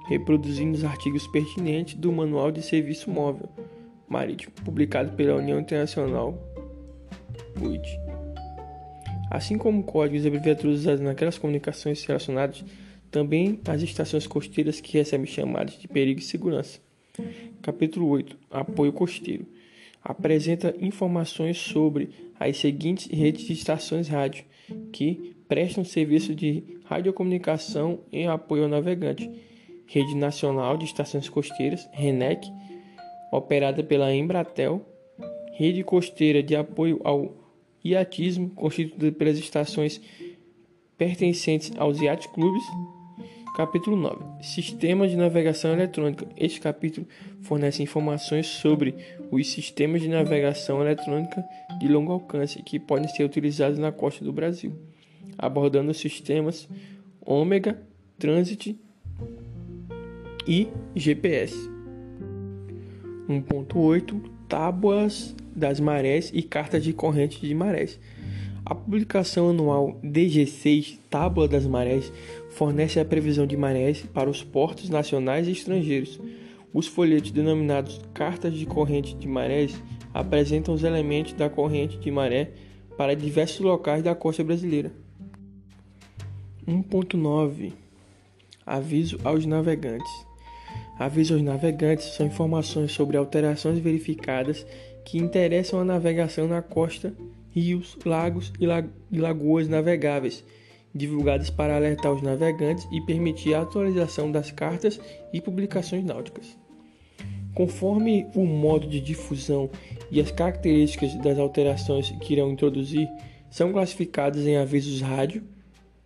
reproduzindo 0.09 0.75
os 0.75 0.85
artigos 0.85 1.27
pertinentes 1.27 1.95
do 1.95 2.11
Manual 2.11 2.51
de 2.51 2.63
Serviço 2.63 3.11
Móvel 3.11 3.49
Marítimo, 4.09 4.55
publicado 4.65 5.13
pela 5.13 5.37
União 5.37 5.61
Internacional 5.61 6.35
UIT. 7.61 8.08
Assim 9.31 9.59
como 9.59 9.83
códigos 9.83 10.25
e 10.25 10.29
abreviaturas 10.29 10.81
usados 10.81 11.01
naquelas 11.01 11.39
comunicações 11.39 12.05
relacionadas, 12.05 12.65
também 13.11 13.61
as 13.67 13.83
estações 13.83 14.27
costeiras 14.27 14.81
que 14.81 14.97
recebem 14.97 15.27
chamadas 15.27 15.79
de 15.79 15.89
perigo 15.89 16.21
e 16.21 16.25
segurança. 16.25 16.81
Capítulo 17.63 18.09
8 18.09 18.37
Apoio 18.51 18.93
costeiro. 18.93 19.47
Apresenta 20.03 20.75
informações 20.81 21.59
sobre 21.59 22.11
as 22.39 22.57
seguintes 22.59 23.07
redes 23.11 23.47
de 23.47 23.53
estações 23.53 24.09
rádio 24.09 24.45
que 24.93 25.35
prestam 25.49 25.85
serviço 25.85 26.35
de 26.35 26.63
radiocomunicação 26.85 28.01
em 28.13 28.29
apoio 28.29 28.65
ao 28.65 28.69
navegante. 28.69 29.31
Rede 29.87 30.15
Nacional 30.15 30.77
de 30.77 30.85
Estações 30.85 31.31
Costeiras, 31.31 31.89
RENEC, 31.93 32.47
operada 33.33 33.83
pela 33.83 34.15
Embratel, 34.15 34.87
Rede 35.55 35.83
Costeira 35.83 36.43
de 36.43 36.55
Apoio 36.55 37.01
ao 37.03 37.35
Iatismo, 37.85 38.51
constituída 38.51 39.13
pelas 39.13 39.39
estações 39.39 40.01
pertencentes 40.97 41.73
aos 41.77 42.01
Yacht 42.01 42.29
Clubes. 42.31 42.65
Capítulo 43.57 43.97
9. 43.97 44.45
Sistemas 44.45 45.11
de 45.11 45.17
navegação 45.17 45.73
eletrônica. 45.73 46.29
Este 46.37 46.61
capítulo 46.61 47.07
fornece 47.43 47.83
informações 47.83 48.47
sobre 48.47 48.95
os 49.31 49.49
sistemas 49.49 50.01
de 50.01 50.09
navegação 50.09 50.81
eletrônica 50.81 51.45
de 51.81 51.89
longo 51.89 52.13
alcance 52.13 52.63
que 52.63 52.79
podem 52.79 53.09
ser 53.09 53.25
utilizados 53.25 53.79
na 53.79 53.91
costa 53.91 54.25
do 54.25 54.33
Brasil, 54.33 54.73
abordando 55.37 55.91
os 55.91 55.99
sistemas 55.99 56.69
Ômega, 57.21 57.83
Transit 58.19 58.79
e 60.47 60.69
GPS. 60.95 61.55
1.8 63.29 64.38
Tábuas 64.49 65.35
das 65.55 65.79
marés 65.79 66.31
e 66.33 66.43
cartas 66.43 66.83
de 66.83 66.93
corrente 66.93 67.41
de 67.41 67.55
marés. 67.55 68.01
A 68.65 68.75
publicação 68.75 69.51
anual 69.51 69.99
DG6 70.05 70.99
Tábua 71.09 71.49
das 71.49 71.67
Marés 71.67 72.13
fornece 72.51 73.01
a 73.01 73.05
previsão 73.05 73.47
de 73.47 73.57
marés 73.57 74.03
para 74.13 74.29
os 74.29 74.45
portos 74.45 74.91
nacionais 74.91 75.49
e 75.49 75.53
estrangeiros. 75.53 76.21
Os 76.73 76.87
folhetos 76.87 77.31
denominados 77.31 78.01
Cartas 78.13 78.55
de 78.55 78.67
Corrente 78.67 79.15
de 79.15 79.27
Marés 79.27 79.75
apresentam 80.13 80.75
os 80.75 80.85
elementos 80.85 81.33
da 81.33 81.49
corrente 81.49 81.99
de 81.99 82.11
maré 82.11 82.51
para 82.97 83.17
diversos 83.17 83.61
locais 83.61 84.03
da 84.03 84.15
costa 84.15 84.45
brasileira. 84.45 84.93
1.9 86.67 87.73
Aviso 88.67 89.19
aos 89.25 89.47
navegantes. 89.47 90.28
Aviso 90.99 91.35
aos 91.35 91.43
navegantes 91.43 92.07
são 92.15 92.27
informações 92.27 92.91
sobre 92.91 93.17
alterações 93.17 93.79
verificadas 93.79 94.67
que 95.05 95.17
interessam 95.17 95.81
a 95.81 95.85
navegação 95.85 96.49
na 96.49 96.61
costa, 96.61 97.15
rios, 97.51 97.97
lagos 98.05 98.53
e 98.61 99.19
lagoas 99.19 99.69
navegáveis, 99.69 100.45
divulgadas 100.93 101.51
para 101.51 101.77
alertar 101.77 102.13
os 102.13 102.21
navegantes 102.21 102.87
e 102.91 103.01
permitir 103.01 103.55
a 103.55 103.63
atualização 103.63 104.33
das 104.33 104.51
cartas 104.51 105.01
e 105.33 105.41
publicações 105.41 106.05
náuticas. 106.05 106.59
Conforme 107.55 108.27
o 108.35 108.45
modo 108.45 108.89
de 108.89 109.01
difusão 109.01 109.71
e 110.11 110.21
as 110.21 110.31
características 110.31 111.15
das 111.17 111.39
alterações 111.39 112.11
que 112.21 112.33
irão 112.33 112.51
introduzir, 112.51 113.09
são 113.51 113.73
classificadas 113.73 114.47
em 114.47 114.57
avisos 114.57 115.01
rádio, 115.01 115.43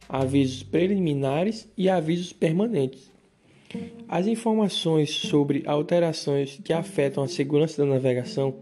avisos 0.09 0.63
preliminares 0.63 1.69
e 1.77 1.89
avisos 1.89 2.33
permanentes. 2.33 3.12
As 4.09 4.27
informações 4.27 5.11
sobre 5.11 5.63
alterações 5.67 6.61
que 6.63 6.73
afetam 6.73 7.23
a 7.23 7.29
segurança 7.29 7.83
da 7.83 7.89
navegação 7.89 8.57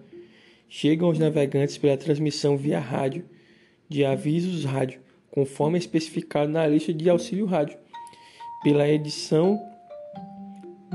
chegam 0.68 1.08
aos 1.08 1.18
navegantes 1.18 1.76
pela 1.76 1.96
transmissão 1.96 2.56
via 2.56 2.78
rádio 2.78 3.24
de 3.88 4.04
avisos 4.04 4.64
rádio, 4.64 5.00
conforme 5.30 5.76
é 5.76 5.80
especificado 5.80 6.50
na 6.50 6.66
lista 6.66 6.94
de 6.94 7.10
auxílio 7.10 7.46
rádio, 7.46 7.76
pela 8.62 8.88
edição 8.88 9.60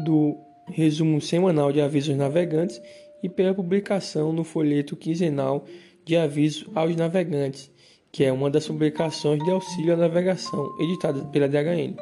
do 0.04 0.38
resumo 0.68 1.20
semanal 1.20 1.72
de 1.72 1.82
avisos 1.82 2.16
navegantes 2.16 2.82
e 3.22 3.28
pela 3.28 3.54
publicação 3.54 4.32
no 4.32 4.44
folheto 4.44 4.96
quinzenal 4.96 5.66
de 6.06 6.16
aviso 6.16 6.72
aos 6.74 6.96
navegantes, 6.96 7.72
que 8.12 8.24
é 8.24 8.32
uma 8.32 8.50
das 8.50 8.68
publicações 8.68 9.44
de 9.44 9.52
auxílio 9.52 9.94
à 9.94 9.98
navegação 9.98 10.74
editada 10.80 11.26
pela 11.26 11.50
DHN. 11.50 11.96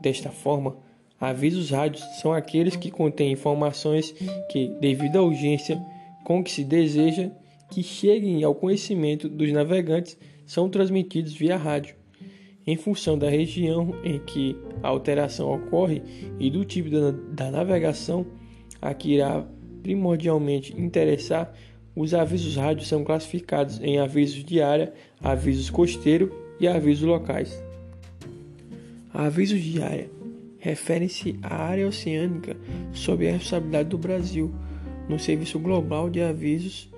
Desta 0.00 0.30
forma, 0.30 0.76
Avisos 1.20 1.70
rádios 1.70 2.02
são 2.20 2.32
aqueles 2.32 2.76
que 2.76 2.92
contêm 2.92 3.32
informações 3.32 4.14
que, 4.48 4.68
devido 4.80 5.16
à 5.16 5.22
urgência 5.22 5.80
com 6.24 6.44
que 6.44 6.50
se 6.50 6.62
deseja 6.62 7.30
que 7.70 7.82
cheguem 7.82 8.44
ao 8.44 8.54
conhecimento 8.54 9.28
dos 9.28 9.52
navegantes, 9.52 10.16
são 10.46 10.68
transmitidos 10.68 11.34
via 11.34 11.56
rádio. 11.56 11.96
Em 12.64 12.76
função 12.76 13.18
da 13.18 13.28
região 13.28 13.94
em 14.04 14.20
que 14.20 14.56
a 14.82 14.88
alteração 14.88 15.52
ocorre 15.52 16.02
e 16.38 16.50
do 16.50 16.64
tipo 16.64 16.88
da, 17.32 17.50
navegação 17.50 18.24
a 18.80 18.94
que 18.94 19.14
irá 19.14 19.44
primordialmente 19.82 20.78
interessar, 20.80 21.52
os 21.96 22.14
avisos 22.14 22.54
rádios 22.54 22.86
são 22.86 23.02
classificados 23.02 23.80
em 23.80 23.98
avisos 23.98 24.44
de 24.44 24.62
área, 24.62 24.92
avisos 25.20 25.68
costeiro 25.68 26.32
e 26.60 26.68
avisos 26.68 27.02
locais. 27.02 27.60
Avisos 29.12 29.60
de 29.60 29.82
área 29.82 30.17
referem-se 30.58 31.38
à 31.42 31.62
área 31.62 31.86
oceânica 31.86 32.56
sob 32.92 33.26
a 33.26 33.32
responsabilidade 33.32 33.88
do 33.88 33.98
Brasil 33.98 34.54
no 35.08 35.18
Serviço 35.18 35.58
Global 35.58 36.10
de 36.10 36.20
Avisos 36.20 36.90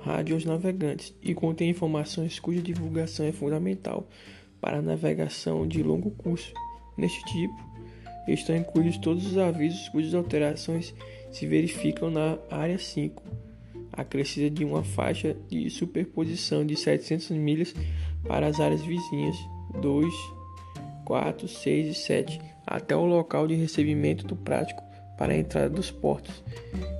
Rádio 0.00 0.34
aos 0.34 0.44
Navegantes 0.44 1.14
e 1.22 1.32
contém 1.32 1.70
informações 1.70 2.40
cuja 2.40 2.60
divulgação 2.60 3.24
é 3.24 3.30
fundamental 3.30 4.08
para 4.60 4.78
a 4.78 4.82
navegação 4.82 5.66
de 5.66 5.82
longo 5.82 6.10
curso. 6.10 6.52
Neste 6.96 7.24
tipo, 7.26 7.54
estão 8.26 8.56
incluídos 8.56 8.98
todos 8.98 9.26
os 9.26 9.38
avisos 9.38 9.88
cujas 9.90 10.14
alterações 10.14 10.94
se 11.30 11.46
verificam 11.46 12.10
na 12.10 12.36
área 12.50 12.78
5, 12.78 13.22
acrescida 13.92 14.50
de 14.50 14.64
uma 14.64 14.82
faixa 14.82 15.36
de 15.48 15.70
superposição 15.70 16.66
de 16.66 16.76
700 16.76 17.30
milhas 17.30 17.74
para 18.26 18.46
as 18.46 18.60
áreas 18.60 18.82
vizinhas 18.82 19.36
2, 19.80 20.12
4, 21.12 21.46
6 21.46 21.88
e 21.88 21.94
7 21.94 22.40
até 22.66 22.96
o 22.96 23.04
local 23.04 23.46
de 23.46 23.54
recebimento 23.54 24.26
do 24.26 24.34
prático 24.34 24.82
para 25.18 25.34
a 25.34 25.36
entrada 25.36 25.68
dos 25.68 25.90
portos. 25.90 26.42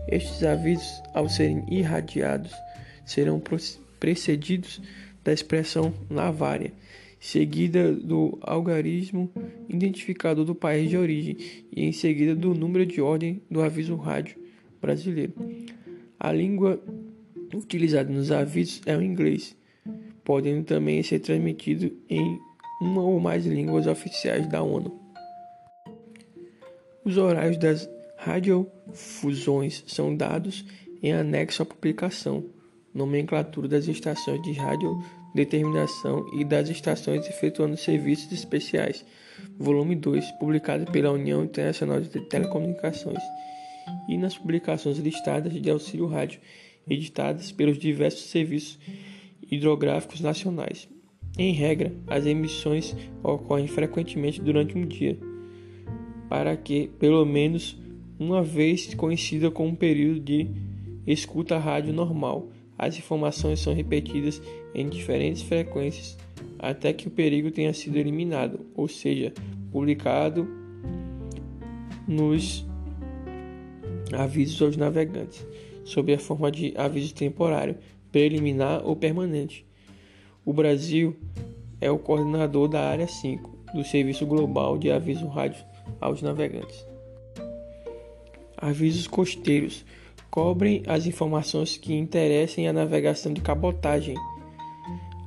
Estes 0.06 0.42
avisos, 0.42 1.02
ao 1.14 1.30
serem 1.30 1.64
irradiados, 1.70 2.52
serão 3.06 3.42
precedidos 3.98 4.82
da 5.24 5.32
expressão 5.32 5.94
navária, 6.10 6.74
seguida 7.18 7.90
do 7.90 8.38
algarismo 8.42 9.30
identificador 9.66 10.44
do 10.44 10.54
país 10.54 10.90
de 10.90 10.98
origem 10.98 11.38
e 11.74 11.82
em 11.86 11.92
seguida 11.92 12.36
do 12.36 12.54
número 12.54 12.84
de 12.84 13.00
ordem 13.00 13.40
do 13.50 13.62
aviso 13.62 13.96
rádio 13.96 14.36
brasileiro. 14.78 15.32
A 16.20 16.30
língua 16.30 16.78
utilizada 17.54 18.12
nos 18.12 18.30
avisos 18.30 18.82
é 18.84 18.94
o 18.94 19.00
inglês, 19.00 19.56
podendo 20.22 20.64
também 20.64 21.02
ser 21.02 21.20
transmitido 21.20 21.90
em 22.10 22.38
uma 22.82 23.02
ou 23.02 23.20
mais 23.20 23.46
línguas 23.46 23.86
oficiais 23.86 24.46
da 24.46 24.62
ONU. 24.62 25.00
Os 27.04 27.16
horários 27.16 27.56
das 27.56 27.88
radiofusões 28.16 29.84
são 29.86 30.14
dados 30.14 30.64
em 31.02 31.12
anexo 31.12 31.62
à 31.62 31.66
publicação, 31.66 32.44
nomenclatura 32.94 33.68
das 33.68 33.88
estações 33.88 34.40
de 34.42 34.52
rádio 34.52 34.96
determinação 35.34 36.28
e 36.34 36.44
das 36.44 36.68
estações 36.68 37.26
efetuando 37.26 37.76
serviços 37.76 38.30
especiais, 38.32 39.04
volume 39.58 39.96
2, 39.96 40.30
publicado 40.32 40.90
pela 40.92 41.10
União 41.10 41.42
Internacional 41.42 42.00
de 42.00 42.08
Telecomunicações, 42.20 43.22
e 44.08 44.18
nas 44.18 44.36
publicações 44.36 44.98
listadas 44.98 45.54
de 45.54 45.70
auxílio 45.70 46.06
rádio, 46.06 46.40
editadas 46.88 47.50
pelos 47.50 47.78
diversos 47.78 48.30
serviços 48.30 48.78
hidrográficos 49.50 50.20
nacionais. 50.20 50.88
Em 51.38 51.52
regra, 51.52 51.92
as 52.06 52.26
emissões 52.26 52.94
ocorrem 53.22 53.66
frequentemente 53.66 54.40
durante 54.40 54.76
um 54.76 54.86
dia, 54.86 55.18
para 56.28 56.56
que, 56.56 56.88
pelo 56.98 57.24
menos 57.24 57.78
uma 58.18 58.42
vez 58.42 58.92
coincida 58.94 59.50
com 59.50 59.66
um 59.66 59.74
período 59.74 60.20
de 60.20 60.46
escuta 61.06 61.58
rádio 61.58 61.92
normal, 61.92 62.48
as 62.78 62.98
informações 62.98 63.60
são 63.60 63.74
repetidas 63.74 64.42
em 64.74 64.88
diferentes 64.88 65.42
frequências 65.42 66.18
até 66.58 66.92
que 66.92 67.08
o 67.08 67.10
perigo 67.10 67.50
tenha 67.50 67.72
sido 67.74 67.96
eliminado, 67.96 68.60
ou 68.74 68.86
seja, 68.86 69.32
publicado 69.72 70.46
nos 72.06 72.64
avisos 74.12 74.60
aos 74.62 74.76
navegantes, 74.76 75.46
sob 75.84 76.12
a 76.14 76.18
forma 76.18 76.52
de 76.52 76.72
aviso 76.76 77.14
temporário, 77.14 77.76
preliminar 78.12 78.86
ou 78.86 78.94
permanente. 78.94 79.66
O 80.44 80.52
Brasil 80.52 81.16
é 81.80 81.90
o 81.90 81.98
coordenador 81.98 82.68
da 82.68 82.82
área 82.82 83.06
5 83.06 83.50
do 83.74 83.84
Serviço 83.84 84.26
Global 84.26 84.76
de 84.78 84.90
Aviso 84.90 85.26
Rádio 85.26 85.64
aos 86.00 86.20
Navegantes. 86.22 86.86
Avisos 88.56 89.06
costeiros 89.06 89.84
cobrem 90.30 90.82
as 90.86 91.06
informações 91.06 91.76
que 91.76 91.94
interessem 91.94 92.68
a 92.68 92.72
navegação 92.72 93.32
de 93.32 93.40
cabotagem 93.40 94.16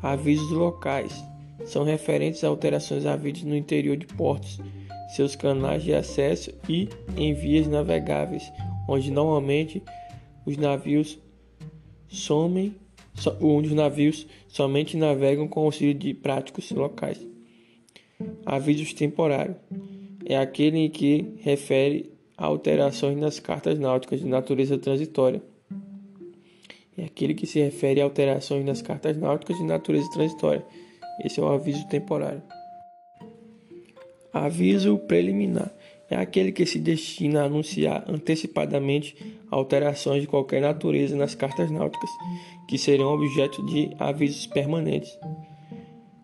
Avisos 0.05 0.51
locais 0.51 1.23
são 1.65 1.83
referentes 1.83 2.43
a 2.43 2.47
alterações 2.47 3.07
havidas 3.07 3.41
no 3.41 3.55
interior 3.55 3.97
de 3.97 4.05
portos, 4.05 4.59
seus 5.15 5.35
canais 5.35 5.81
de 5.81 5.95
acesso 5.95 6.53
e 6.69 6.87
em 7.17 7.33
vias 7.33 7.67
navegáveis, 7.67 8.43
onde 8.87 9.09
normalmente 9.09 9.81
os 10.45 10.57
navios 10.57 11.17
somem, 12.07 12.75
onde 13.41 13.69
os 13.69 13.73
navios 13.73 14.27
somente 14.47 14.97
navegam 14.97 15.47
com 15.47 15.61
auxílio 15.61 15.93
de 15.93 16.13
práticos 16.13 16.71
locais. 16.71 17.19
Avisos 18.45 18.93
temporários 18.93 19.57
é 20.25 20.37
aquele 20.37 20.79
em 20.79 20.89
que 20.89 21.35
refere 21.41 22.11
a 22.37 22.45
alterações 22.45 23.17
nas 23.17 23.39
cartas 23.39 23.79
náuticas 23.79 24.19
de 24.19 24.27
natureza 24.27 24.77
transitória 24.77 25.41
é 26.97 27.03
aquele 27.03 27.33
que 27.33 27.45
se 27.45 27.59
refere 27.59 27.99
a 27.99 28.05
alterações 28.05 28.63
nas 28.65 28.81
cartas 28.81 29.17
náuticas 29.17 29.57
de 29.57 29.63
natureza 29.63 30.09
transitória. 30.11 30.65
Esse 31.23 31.39
é 31.39 31.43
o 31.43 31.47
aviso 31.47 31.85
temporário. 31.87 32.41
Aviso 34.31 34.97
preliminar 34.99 35.73
é 36.09 36.15
aquele 36.15 36.51
que 36.51 36.65
se 36.65 36.79
destina 36.79 37.41
a 37.41 37.45
anunciar 37.45 38.05
antecipadamente 38.07 39.15
alterações 39.49 40.21
de 40.21 40.27
qualquer 40.27 40.61
natureza 40.61 41.15
nas 41.15 41.33
cartas 41.33 41.71
náuticas, 41.71 42.09
que 42.67 42.77
serão 42.77 43.13
objeto 43.13 43.65
de 43.65 43.89
avisos 43.99 44.45
permanentes. 44.47 45.17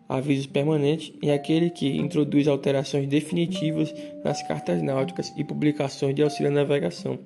Aviso 0.08 0.48
permanente 0.50 1.18
é 1.22 1.32
aquele 1.32 1.70
que 1.70 1.96
introduz 1.96 2.46
alterações 2.46 3.08
definitivas 3.08 3.94
nas 4.22 4.42
cartas 4.46 4.82
náuticas 4.82 5.32
e 5.36 5.42
publicações 5.42 6.14
de 6.14 6.22
auxílio 6.22 6.52
à 6.52 6.54
navegação. 6.54 7.18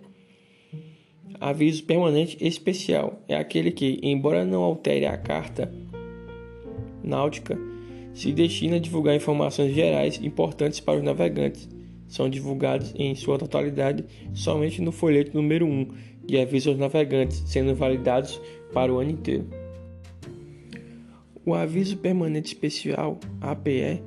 Aviso 1.40 1.84
permanente 1.84 2.38
especial 2.40 3.20
é 3.28 3.36
aquele 3.36 3.70
que, 3.70 3.98
embora 4.02 4.44
não 4.44 4.62
altere 4.62 5.04
a 5.04 5.18
carta 5.18 5.70
náutica, 7.02 7.58
se 8.14 8.32
destina 8.32 8.76
a 8.76 8.80
divulgar 8.80 9.14
informações 9.14 9.74
gerais 9.74 10.18
importantes 10.22 10.80
para 10.80 10.96
os 10.98 11.04
navegantes. 11.04 11.75
São 12.08 12.28
divulgados 12.28 12.94
em 12.96 13.14
sua 13.14 13.38
totalidade 13.38 14.04
somente 14.32 14.80
no 14.80 14.92
folheto 14.92 15.34
número 15.34 15.66
1 15.66 15.88
de 16.24 16.38
aviso 16.38 16.70
aos 16.70 16.78
navegantes, 16.78 17.42
sendo 17.46 17.74
validados 17.74 18.40
para 18.72 18.92
o 18.92 18.98
ano 18.98 19.10
inteiro. 19.10 19.46
O 21.44 21.54
aviso 21.54 21.96
permanente 21.96 22.48
especial, 22.48 23.20
APE, 23.40 24.02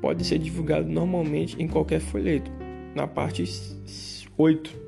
pode 0.00 0.24
ser 0.24 0.38
divulgado 0.38 0.88
normalmente 0.88 1.60
em 1.60 1.66
qualquer 1.66 2.00
folheto. 2.00 2.50
Na 2.94 3.08
parte 3.08 3.44
8 4.36 4.84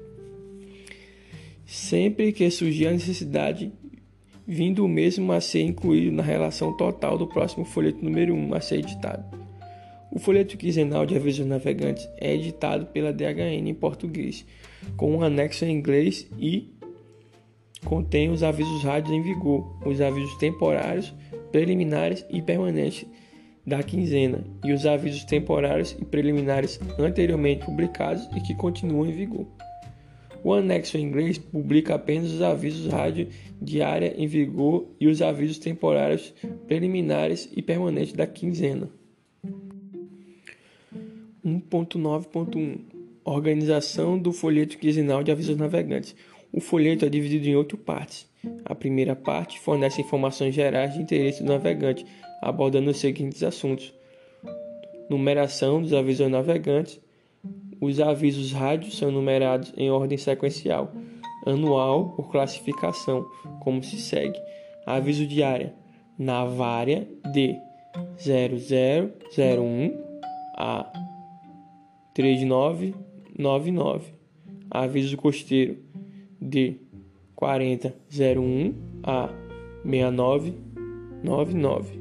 sempre 1.67 2.33
que 2.33 2.49
surgir 2.49 2.87
a 2.87 2.93
necessidade, 2.93 3.73
vindo 4.47 4.85
o 4.85 4.89
mesmo 4.89 5.33
a 5.33 5.41
ser 5.41 5.63
incluído 5.63 6.13
na 6.13 6.23
relação 6.23 6.73
total 6.77 7.19
do 7.19 7.27
próximo 7.27 7.65
folheto 7.65 8.05
número 8.05 8.33
1 8.33 8.55
a 8.55 8.61
ser 8.61 8.79
editado. 8.79 9.46
O 10.17 10.19
folheto 10.19 10.57
quinzenal 10.57 11.05
de 11.05 11.15
avisos 11.15 11.45
navegantes 11.45 12.09
é 12.17 12.33
editado 12.33 12.87
pela 12.87 13.13
DHN 13.13 13.69
em 13.69 13.75
português, 13.75 14.47
com 14.97 15.15
um 15.15 15.23
anexo 15.23 15.67
em 15.67 15.71
inglês 15.71 16.27
e 16.39 16.73
contém 17.85 18.31
os 18.31 18.43
avisos 18.43 18.83
rádios 18.83 19.15
em 19.15 19.21
vigor, 19.21 19.79
os 19.85 20.01
avisos 20.01 20.35
temporários, 20.39 21.15
preliminares 21.53 22.25
e 22.31 22.41
permanentes 22.41 23.05
da 23.67 23.83
quinzena 23.83 24.43
e 24.65 24.73
os 24.73 24.87
avisos 24.87 25.23
temporários 25.25 25.95
e 26.01 26.05
preliminares 26.07 26.81
anteriormente 26.99 27.67
publicados 27.67 28.27
e 28.35 28.41
que 28.41 28.55
continuam 28.55 29.05
em 29.05 29.13
vigor. 29.13 29.47
O 30.43 30.55
anexo 30.55 30.97
em 30.97 31.03
inglês 31.03 31.37
publica 31.37 31.95
apenas 31.95 32.33
os 32.33 32.41
avisos 32.41 32.91
rádio 32.91 33.29
de 33.61 33.83
área 33.83 34.15
em 34.17 34.27
vigor 34.27 34.87
e 34.99 35.09
os 35.09 35.21
avisos 35.21 35.59
temporários 35.59 36.33
preliminares 36.67 37.53
e 37.55 37.61
permanentes 37.61 38.15
da 38.15 38.27
quinzena. 38.27 38.89
1.9.1 41.47 42.79
Organização 43.25 44.19
do 44.19 44.33
folheto 44.33 44.77
quinzenal 44.79 45.23
de 45.23 45.31
avisos 45.31 45.57
navegantes. 45.57 46.15
O 46.53 46.61
folheto 46.61 47.05
é 47.05 47.09
dividido 47.09 47.47
em 47.47 47.55
oito 47.55 47.77
partes. 47.77 48.29
A 48.65 48.75
primeira 48.75 49.15
parte 49.15 49.61
fornece 49.61 50.01
informações 50.01 50.55
gerais 50.55 50.95
de 50.95 51.03
interesse 51.03 51.43
do 51.43 51.49
navegante, 51.49 52.05
abordando 52.43 52.91
os 52.91 52.99
seguintes 52.99 53.43
assuntos: 53.43 53.95
numeração 55.09 55.81
dos 55.83 55.93
avisos 55.93 56.29
navegantes, 56.29 57.01
os 57.81 58.01
avisos 58.01 58.53
rádios 58.53 58.97
são 58.97 59.11
numerados 59.11 59.73
em 59.77 59.91
ordem 59.91 60.19
sequencial, 60.19 60.93
anual 61.45 62.11
por 62.11 62.31
classificação, 62.31 63.25
como 63.61 63.83
se 63.83 63.99
segue: 63.99 64.39
aviso 64.85 65.27
diária. 65.27 65.75
Na 66.19 66.45
vária 66.47 67.07
de 67.33 67.55
0001 68.19 70.07
a 70.57 71.06
3999, 72.17 74.13
aviso 74.71 75.17
costeiro 75.19 75.77
de 76.41 76.77
4001 77.35 78.75
a 79.03 79.29
6999 79.85 82.01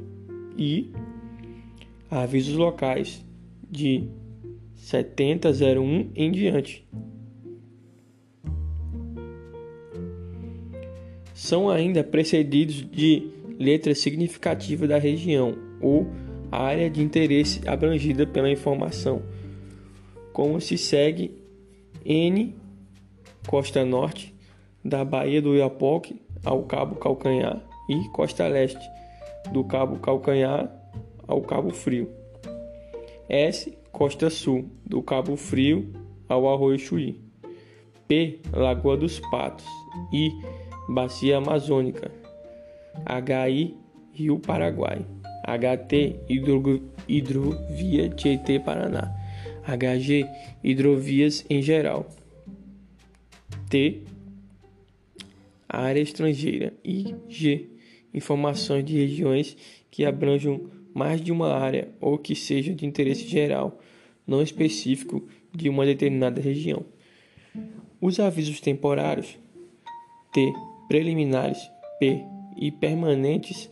e 0.56 0.90
avisos 2.10 2.54
locais 2.54 3.22
de 3.70 4.08
7001 4.76 6.12
em 6.16 6.32
diante. 6.32 6.88
São 11.34 11.68
ainda 11.68 12.02
precedidos 12.02 12.90
de 12.90 13.28
letras 13.58 13.98
significativas 13.98 14.88
da 14.88 14.96
região 14.96 15.54
ou 15.78 16.06
área 16.50 16.88
de 16.88 17.02
interesse 17.02 17.60
abrangida 17.68 18.26
pela 18.26 18.50
informação, 18.50 19.20
como 20.36 20.60
se 20.60 20.76
segue 20.76 21.30
N 22.04 22.54
costa 23.48 23.86
norte 23.86 24.34
da 24.84 25.02
Baía 25.02 25.40
do 25.40 25.56
Iapoque 25.56 26.20
ao 26.44 26.62
Cabo 26.64 26.96
Calcanhar 26.96 27.64
e 27.88 28.06
costa 28.10 28.46
leste 28.46 28.86
do 29.50 29.64
Cabo 29.64 29.98
Calcanhar 29.98 30.70
ao 31.26 31.40
Cabo 31.40 31.70
Frio. 31.70 32.10
S 33.30 33.78
costa 33.90 34.28
sul, 34.28 34.66
do 34.84 35.02
Cabo 35.02 35.38
Frio 35.38 35.90
ao 36.28 36.52
Arroio 36.52 36.78
Chuí. 36.78 37.18
P. 38.06 38.38
Lagoa 38.52 38.98
dos 38.98 39.18
Patos. 39.30 39.64
I. 40.12 40.30
Bacia 40.86 41.38
Amazônica. 41.38 42.10
HI. 43.08 43.74
Rio 44.12 44.38
Paraguai. 44.38 44.98
HT. 45.46 46.20
Hidro, 46.28 46.82
hidrovia 47.08 48.10
Tietê 48.10 48.60
Paraná. 48.60 49.15
HG. 49.66 50.26
Hidrovias 50.62 51.44
em 51.50 51.60
geral. 51.60 52.08
T. 53.68 54.02
Área 55.68 56.00
estrangeira. 56.00 56.72
IG. 56.84 57.70
Informações 58.14 58.84
de 58.84 58.96
regiões 58.96 59.56
que 59.90 60.04
abranjam 60.04 60.70
mais 60.94 61.20
de 61.20 61.30
uma 61.30 61.52
área 61.52 61.90
ou 62.00 62.16
que 62.16 62.34
sejam 62.34 62.74
de 62.74 62.86
interesse 62.86 63.28
geral, 63.28 63.78
não 64.26 64.40
específico 64.40 65.28
de 65.54 65.68
uma 65.68 65.84
determinada 65.84 66.40
região. 66.40 66.86
Os 68.00 68.18
avisos 68.18 68.60
temporários 68.60 69.38
T, 70.32 70.52
preliminares 70.88 71.70
P 71.98 72.24
e 72.56 72.70
permanentes 72.70 73.68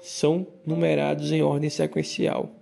são 0.00 0.48
numerados 0.66 1.30
em 1.30 1.42
ordem 1.42 1.70
sequencial, 1.70 2.57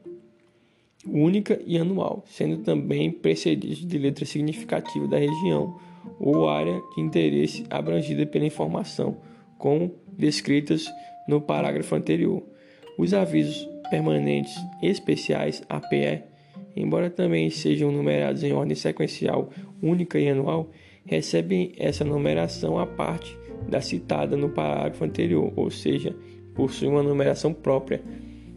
única 1.08 1.60
e 1.64 1.78
anual, 1.78 2.24
sendo 2.26 2.58
também 2.58 3.10
precedidos 3.10 3.86
de 3.86 3.98
letra 3.98 4.24
significativa 4.24 5.06
da 5.06 5.18
região 5.18 5.78
ou 6.18 6.48
área 6.48 6.80
de 6.94 7.00
interesse 7.00 7.64
abrangida 7.70 8.26
pela 8.26 8.46
informação, 8.46 9.16
como 9.58 9.92
descritas 10.16 10.86
no 11.28 11.40
parágrafo 11.40 11.94
anterior. 11.94 12.42
Os 12.98 13.12
avisos 13.12 13.68
permanentes 13.90 14.54
especiais 14.82 15.62
APE, 15.68 16.22
embora 16.74 17.10
também 17.10 17.50
sejam 17.50 17.90
numerados 17.90 18.42
em 18.42 18.52
ordem 18.52 18.76
sequencial 18.76 19.50
única 19.82 20.18
e 20.18 20.28
anual, 20.28 20.70
recebem 21.04 21.72
essa 21.78 22.04
numeração 22.04 22.78
à 22.78 22.86
parte 22.86 23.36
da 23.68 23.80
citada 23.80 24.36
no 24.36 24.48
parágrafo 24.48 25.04
anterior, 25.04 25.52
ou 25.56 25.70
seja, 25.70 26.14
possuem 26.54 26.90
uma 26.90 27.02
numeração 27.02 27.52
própria, 27.52 28.02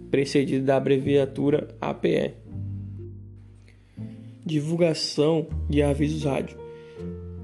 precedida 0.09 0.65
da 0.65 0.77
abreviatura 0.77 1.67
APE. 1.79 2.33
Divulgação 4.45 5.47
de 5.69 5.83
avisos 5.83 6.23
rádio. 6.23 6.57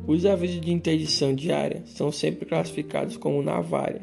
Os 0.07 0.25
avisos 0.25 0.61
de 0.61 0.71
interdição 0.71 1.33
diária 1.33 1.83
são 1.85 2.11
sempre 2.11 2.45
classificados 2.45 3.17
como 3.17 3.41
navária 3.41 4.01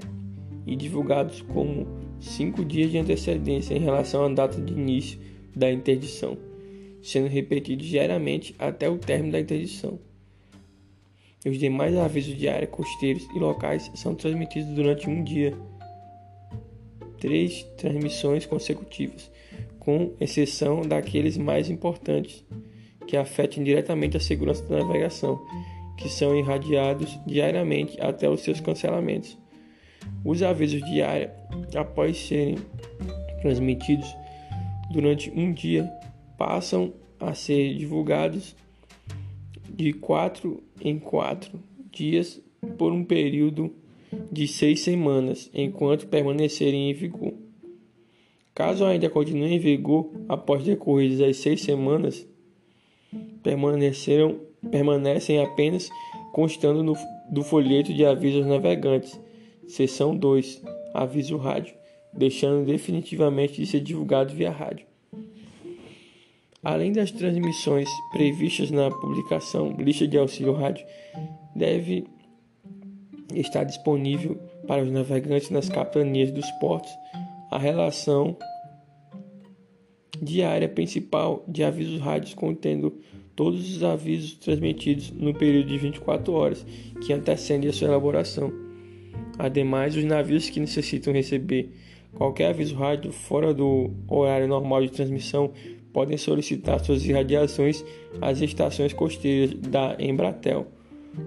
e 0.67 0.75
divulgados 0.77 1.43
como 1.43 1.87
cinco 2.21 2.65
dias 2.65 2.91
de 2.91 2.99
antecedência 2.99 3.75
em 3.75 3.81
relação 3.81 4.25
à 4.25 4.29
data 4.29 4.61
de 4.61 4.73
início 4.73 5.19
da 5.55 5.71
interdição, 5.71 6.37
sendo 7.03 7.29
repetidos 7.29 7.87
diariamente 7.87 8.55
até 8.59 8.89
o 8.89 8.99
término 8.99 9.33
da 9.33 9.41
interdição. 9.41 9.99
Os 11.45 11.59
demais 11.59 11.97
avisos 11.97 12.37
área 12.47 12.69
costeiros 12.69 13.27
e 13.35 13.39
locais 13.39 13.91
são 13.95 14.15
transmitidos 14.15 14.73
durante 14.75 15.11
um 15.11 15.25
dia. 15.25 15.57
Três 17.23 17.63
transmissões 17.77 18.45
consecutivas, 18.47 19.31
com 19.79 20.13
exceção 20.21 20.83
daqueles 20.83 21.39
mais 21.39 21.71
importantes, 21.71 22.45
que 23.07 23.17
afetem 23.17 23.63
diretamente 23.63 24.17
a 24.17 24.21
segurança 24.21 24.65
da 24.65 24.79
navegação, 24.79 25.41
que 25.97 26.09
são 26.09 26.37
irradiados 26.37 27.17
diariamente 27.25 27.97
até 28.01 28.29
os 28.29 28.41
seus 28.41 28.59
cancelamentos. 28.59 29.39
Os 30.25 30.43
avisos 30.43 30.83
área, 31.01 31.33
após 31.77 32.17
serem 32.17 32.57
transmitidos 33.41 34.17
durante 34.91 35.31
um 35.31 35.53
dia, 35.53 35.89
passam 36.37 36.93
a 37.21 37.35
ser 37.35 37.73
divulgados 37.77 38.57
de 39.71 39.93
quatro 39.93 40.61
em 40.81 40.99
quatro 40.99 41.61
dias 41.89 42.43
por 42.77 42.93
um 42.93 43.05
período 43.05 43.73
de 44.31 44.47
seis 44.47 44.81
semanas, 44.81 45.51
enquanto 45.55 46.07
permanecerem 46.07 46.91
em 46.91 46.95
vigor. 46.95 47.35
Caso 48.55 48.85
ainda 48.85 49.09
continuem 49.09 49.55
em 49.55 49.59
vigor 49.59 50.11
após 50.29 50.63
decorridas 50.63 51.21
as 51.21 51.39
seis 51.39 51.63
semanas, 51.63 52.27
permaneceram, 53.43 54.41
permanecem 54.71 55.41
apenas 55.41 55.91
constando 56.33 56.83
no, 56.83 56.97
do 57.31 57.43
folheto 57.43 57.93
de 57.93 58.05
avisos 58.05 58.47
navegantes, 58.47 59.19
seção 59.67 60.17
2, 60.17 60.63
aviso 60.95 61.37
rádio, 61.37 61.75
deixando 62.13 62.67
definitivamente 62.67 63.55
de 63.55 63.67
ser 63.67 63.81
divulgado 63.81 64.35
via 64.35 64.51
rádio. 64.51 64.87
Além 66.63 66.93
das 66.93 67.11
transmissões 67.11 67.89
previstas 68.13 68.71
na 68.71 68.91
publicação 68.91 69.75
Lista 69.79 70.07
de 70.07 70.17
Auxílio 70.17 70.53
Rádio, 70.53 70.87
deve 71.57 72.07
estar 73.35 73.65
disponível 73.65 74.37
para 74.67 74.83
os 74.83 74.91
navegantes 74.91 75.51
nas 75.51 75.69
capitanias 75.69 76.31
dos 76.31 76.51
portos 76.53 76.93
a 77.51 77.59
relação 77.59 78.37
diária 80.21 80.69
principal 80.69 81.45
de 81.47 81.65
avisos 81.65 82.01
rádios 82.01 82.33
contendo 82.33 82.99
todos 83.35 83.77
os 83.77 83.83
avisos 83.83 84.35
transmitidos 84.35 85.11
no 85.11 85.35
período 85.35 85.69
de 85.69 85.79
24 85.79 86.33
horas 86.33 86.67
que 87.05 87.13
antecedem 87.13 87.69
a 87.69 87.73
sua 87.73 87.89
elaboração. 87.89 88.53
Ademais, 89.39 89.97
os 89.97 90.05
navios 90.05 90.49
que 90.49 90.61
necessitam 90.61 91.13
receber 91.13 91.71
qualquer 92.15 92.51
aviso 92.51 92.75
rádio 92.75 93.11
fora 93.13 93.53
do 93.53 93.91
horário 94.09 94.47
normal 94.47 94.83
de 94.83 94.93
transmissão 94.93 95.51
podem 95.93 96.17
solicitar 96.17 96.83
suas 96.83 97.05
irradiações 97.05 97.85
às 98.21 98.41
estações 98.41 98.93
costeiras 98.93 99.55
da 99.55 99.97
Embratel, 99.99 100.67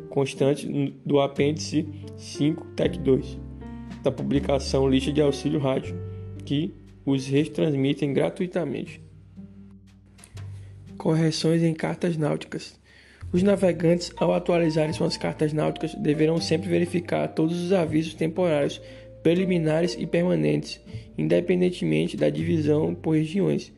constante 0.09 0.67
do 1.05 1.19
apêndice 1.19 1.87
5 2.17 2.65
TEC 2.75 2.99
2 2.99 3.39
da 4.03 4.11
publicação 4.11 4.87
Lista 4.87 5.11
de 5.11 5.21
Auxílio 5.21 5.59
Rádio, 5.59 5.97
que 6.45 6.75
os 7.03 7.25
retransmitem 7.25 8.13
gratuitamente. 8.13 9.01
Correções 10.97 11.63
em 11.63 11.73
cartas 11.73 12.15
náuticas. 12.15 12.79
Os 13.31 13.41
navegantes, 13.41 14.11
ao 14.17 14.33
atualizarem 14.33 14.93
suas 14.93 15.17
cartas 15.17 15.51
náuticas, 15.53 15.95
deverão 15.95 16.39
sempre 16.39 16.69
verificar 16.69 17.27
todos 17.29 17.59
os 17.61 17.73
avisos 17.73 18.13
temporários, 18.13 18.79
preliminares 19.23 19.97
e 19.99 20.05
permanentes, 20.05 20.79
independentemente 21.17 22.15
da 22.15 22.29
divisão 22.29 22.93
por 22.93 23.15
regiões 23.15 23.73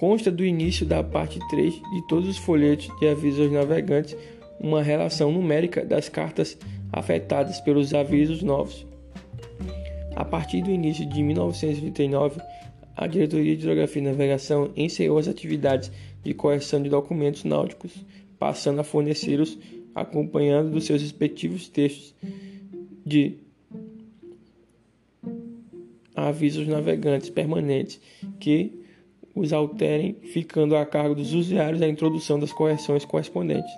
consta 0.00 0.30
do 0.30 0.42
início 0.42 0.86
da 0.86 1.04
parte 1.04 1.38
3 1.50 1.74
de 1.74 2.06
todos 2.08 2.26
os 2.26 2.38
folhetos 2.38 2.88
de 2.98 3.06
avisos 3.06 3.40
aos 3.40 3.52
navegantes 3.52 4.16
uma 4.60 4.82
relação 4.82 5.32
numérica 5.32 5.84
das 5.84 6.08
cartas 6.08 6.56
afetadas 6.92 7.60
pelos 7.60 7.94
avisos 7.94 8.42
novos. 8.42 8.86
A 10.14 10.24
partir 10.24 10.62
do 10.62 10.70
início 10.70 11.06
de 11.06 11.22
1929, 11.22 12.40
a 12.94 13.06
Diretoria 13.06 13.56
de 13.56 13.62
Hidrografia 13.62 14.02
e 14.02 14.04
Navegação 14.04 14.70
encerrou 14.76 15.18
as 15.18 15.26
atividades 15.26 15.90
de 16.22 16.34
correção 16.34 16.82
de 16.82 16.90
documentos 16.90 17.44
náuticos, 17.44 17.92
passando 18.38 18.80
a 18.80 18.84
fornecê-los 18.84 19.58
acompanhando 19.94 20.70
dos 20.72 20.84
seus 20.84 21.00
respectivos 21.00 21.68
textos 21.68 22.14
de 23.04 23.38
avisos 26.14 26.66
navegantes 26.68 27.30
permanentes 27.30 28.00
que 28.38 28.78
os 29.34 29.52
alterem, 29.52 30.16
ficando 30.32 30.76
a 30.76 30.84
cargo 30.84 31.14
dos 31.14 31.32
usuários 31.32 31.80
a 31.80 31.88
introdução 31.88 32.38
das 32.38 32.52
correções 32.52 33.04
correspondentes. 33.04 33.72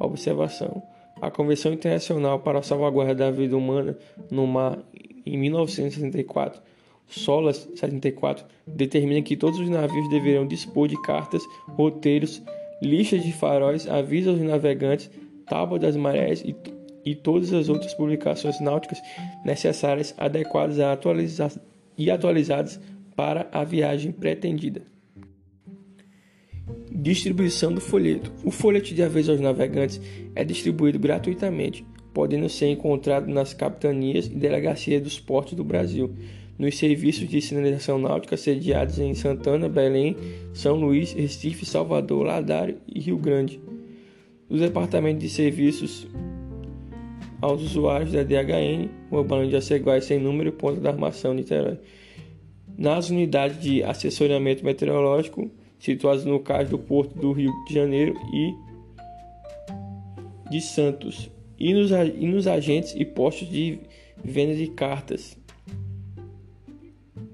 Observação: 0.00 0.82
a 1.20 1.30
Convenção 1.30 1.72
Internacional 1.72 2.40
para 2.40 2.58
a 2.58 2.62
Salvaguarda 2.62 3.14
da 3.14 3.30
Vida 3.30 3.56
Humana 3.56 3.96
no 4.30 4.46
Mar, 4.46 4.78
em 5.24 5.38
1964, 5.38 6.60
SOLAS 7.06 7.68
74, 7.74 8.44
determina 8.66 9.22
que 9.22 9.36
todos 9.36 9.58
os 9.58 9.68
navios 9.68 10.08
deverão 10.08 10.46
dispor 10.46 10.88
de 10.88 11.00
cartas, 11.02 11.42
roteiros, 11.68 12.42
listas 12.82 13.22
de 13.22 13.32
faróis, 13.32 13.88
avisos 13.88 14.34
aos 14.34 14.42
navegantes, 14.42 15.10
tábua 15.46 15.78
das 15.78 15.96
marés 15.96 16.42
e, 16.42 16.54
e 17.04 17.14
todas 17.14 17.52
as 17.52 17.68
outras 17.68 17.94
publicações 17.94 18.60
náuticas 18.60 19.00
necessárias, 19.44 20.14
adequadas 20.18 20.80
atualiza 20.80 21.50
e 21.96 22.10
atualizadas 22.10 22.80
para 23.14 23.48
a 23.52 23.62
viagem 23.62 24.10
pretendida. 24.10 24.93
Distribuição 26.94 27.72
do 27.72 27.80
folheto. 27.80 28.32
O 28.44 28.52
folheto 28.52 28.94
de 28.94 29.02
aviso 29.02 29.32
aos 29.32 29.40
navegantes 29.40 30.00
é 30.32 30.44
distribuído 30.44 30.96
gratuitamente, 30.96 31.84
podendo 32.12 32.48
ser 32.48 32.68
encontrado 32.68 33.26
nas 33.26 33.52
capitanias 33.52 34.26
e 34.26 34.30
delegacias 34.30 35.02
dos 35.02 35.18
portos 35.18 35.54
do 35.54 35.64
Brasil, 35.64 36.14
nos 36.56 36.78
serviços 36.78 37.28
de 37.28 37.40
sinalização 37.42 37.98
náutica 37.98 38.36
sediados 38.36 39.00
em 39.00 39.12
Santana, 39.12 39.68
Belém, 39.68 40.16
São 40.52 40.76
Luís, 40.76 41.12
Recife, 41.12 41.66
Salvador, 41.66 42.24
Ladário 42.24 42.78
e 42.86 43.00
Rio 43.00 43.18
Grande. 43.18 43.60
Os 44.48 44.60
departamentos 44.60 45.20
de 45.20 45.28
serviços 45.28 46.06
aos 47.42 47.60
usuários 47.60 48.12
da 48.12 48.22
DHN, 48.22 48.88
Rua 49.10 49.24
Balão 49.24 49.48
de 49.48 49.56
Aceguais 49.56 50.04
sem 50.04 50.20
número, 50.20 50.52
ponto 50.52 50.80
da 50.80 50.90
armação, 50.90 51.34
Niterói 51.34 51.78
nas 52.76 53.08
unidades 53.08 53.60
de 53.60 53.82
assessoramento 53.82 54.64
meteorológico 54.64 55.48
situadas 55.84 56.24
no 56.24 56.40
cais 56.40 56.70
do 56.70 56.78
Porto 56.78 57.14
do 57.18 57.32
Rio 57.32 57.52
de 57.66 57.74
Janeiro 57.74 58.14
e 58.32 58.54
de 60.50 60.60
Santos 60.60 61.30
e 61.58 61.74
nos, 61.74 61.90
e 61.90 62.26
nos 62.26 62.46
agentes 62.46 62.94
e 62.96 63.04
postos 63.04 63.48
de 63.48 63.78
venda 64.22 64.54
de 64.54 64.68
cartas 64.68 65.36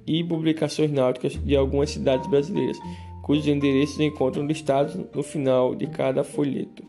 e 0.04 0.24
publicações 0.24 0.90
náuticas 0.90 1.34
de 1.34 1.54
algumas 1.54 1.90
cidades 1.90 2.28
brasileiras, 2.28 2.76
cujos 3.22 3.46
endereços 3.46 4.00
encontram 4.00 4.44
listados 4.44 4.96
no 5.14 5.22
final 5.22 5.72
de 5.74 5.86
cada 5.86 6.24
folheto. 6.24 6.84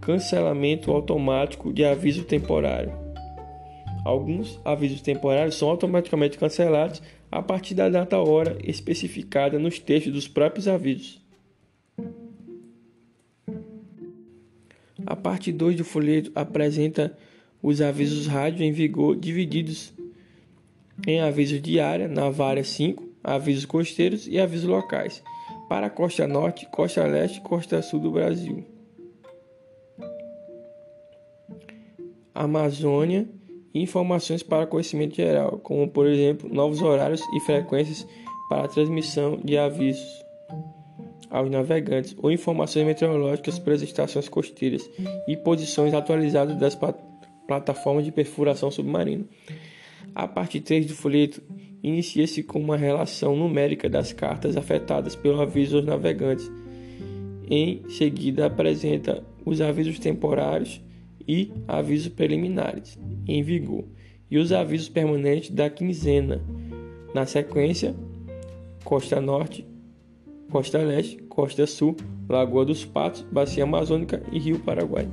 Cancelamento 0.00 0.92
automático 0.92 1.72
de 1.72 1.84
aviso 1.84 2.22
temporário. 2.22 2.92
Alguns 4.04 4.60
avisos 4.64 5.00
temporários 5.00 5.56
são 5.56 5.68
automaticamente 5.68 6.38
cancelados 6.38 7.02
a 7.34 7.42
partir 7.42 7.74
da 7.74 7.88
data 7.88 8.16
hora 8.16 8.56
especificada 8.62 9.58
nos 9.58 9.80
textos 9.80 10.12
dos 10.12 10.28
próprios 10.28 10.68
avisos. 10.68 11.20
A 15.04 15.16
parte 15.16 15.50
2 15.50 15.78
do 15.78 15.84
folheto 15.84 16.30
apresenta 16.32 17.18
os 17.60 17.80
avisos 17.80 18.28
rádio 18.28 18.64
em 18.64 18.70
vigor 18.70 19.16
divididos 19.16 19.92
em 21.04 21.20
avisos 21.20 21.60
de 21.60 21.80
área, 21.80 22.06
na 22.06 22.30
vária 22.30 22.62
5, 22.62 23.02
avisos 23.24 23.66
costeiros 23.66 24.28
e 24.28 24.38
avisos 24.38 24.68
locais, 24.68 25.20
para 25.68 25.88
a 25.88 25.90
costa 25.90 26.28
norte, 26.28 26.66
costa 26.66 27.04
leste 27.04 27.38
e 27.38 27.42
costa 27.42 27.82
sul 27.82 27.98
do 27.98 28.12
Brasil. 28.12 28.64
Amazônia 32.32 33.26
informações 33.74 34.42
para 34.42 34.66
conhecimento 34.66 35.16
geral, 35.16 35.58
como 35.62 35.88
por 35.88 36.06
exemplo 36.06 36.48
novos 36.52 36.80
horários 36.80 37.20
e 37.34 37.40
frequências 37.40 38.06
para 38.48 38.68
transmissão 38.68 39.38
de 39.42 39.58
avisos 39.58 40.24
aos 41.28 41.50
navegantes 41.50 42.14
ou 42.22 42.30
informações 42.30 42.86
meteorológicas 42.86 43.58
para 43.58 43.74
as 43.74 43.82
estações 43.82 44.28
costeiras 44.28 44.88
e 45.26 45.36
posições 45.36 45.92
atualizadas 45.92 46.56
das 46.56 46.78
plataformas 47.48 48.04
de 48.04 48.12
perfuração 48.12 48.70
submarina. 48.70 49.24
A 50.14 50.28
parte 50.28 50.60
3 50.60 50.86
do 50.86 50.94
folheto 50.94 51.42
inicia-se 51.82 52.44
com 52.44 52.60
uma 52.60 52.76
relação 52.76 53.34
numérica 53.34 53.88
das 53.88 54.12
cartas 54.12 54.56
afetadas 54.56 55.16
pelo 55.16 55.40
aviso 55.40 55.78
aos 55.78 55.84
navegantes. 55.84 56.48
Em 57.50 57.82
seguida, 57.88 58.46
apresenta 58.46 59.24
os 59.44 59.60
avisos 59.60 59.98
temporários 59.98 60.80
e 61.26 61.52
avisos 61.66 62.08
preliminares 62.08 62.98
em 63.26 63.42
vigor 63.42 63.84
e 64.30 64.38
os 64.38 64.52
avisos 64.52 64.88
permanentes 64.88 65.50
da 65.50 65.70
quinzena. 65.70 66.42
Na 67.14 67.24
sequência, 67.26 67.94
Costa 68.84 69.20
Norte, 69.20 69.66
Costa 70.50 70.78
Leste, 70.78 71.16
Costa 71.28 71.66
Sul, 71.66 71.96
Lagoa 72.28 72.64
dos 72.64 72.84
Patos, 72.84 73.22
Bacia 73.30 73.64
Amazônica 73.64 74.22
e 74.32 74.38
Rio 74.38 74.58
Paraguai. 74.58 75.08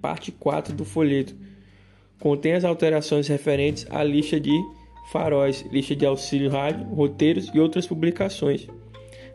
Parte 0.00 0.30
4 0.32 0.74
do 0.74 0.84
folheto 0.84 1.34
contém 2.20 2.52
as 2.52 2.64
alterações 2.64 3.26
referentes 3.28 3.86
à 3.90 4.02
lista 4.04 4.38
de 4.38 4.52
faróis, 5.10 5.64
lista 5.70 5.94
de 5.94 6.06
auxílio 6.06 6.50
rádio, 6.50 6.86
roteiros 6.86 7.50
e 7.54 7.60
outras 7.60 7.86
publicações, 7.86 8.66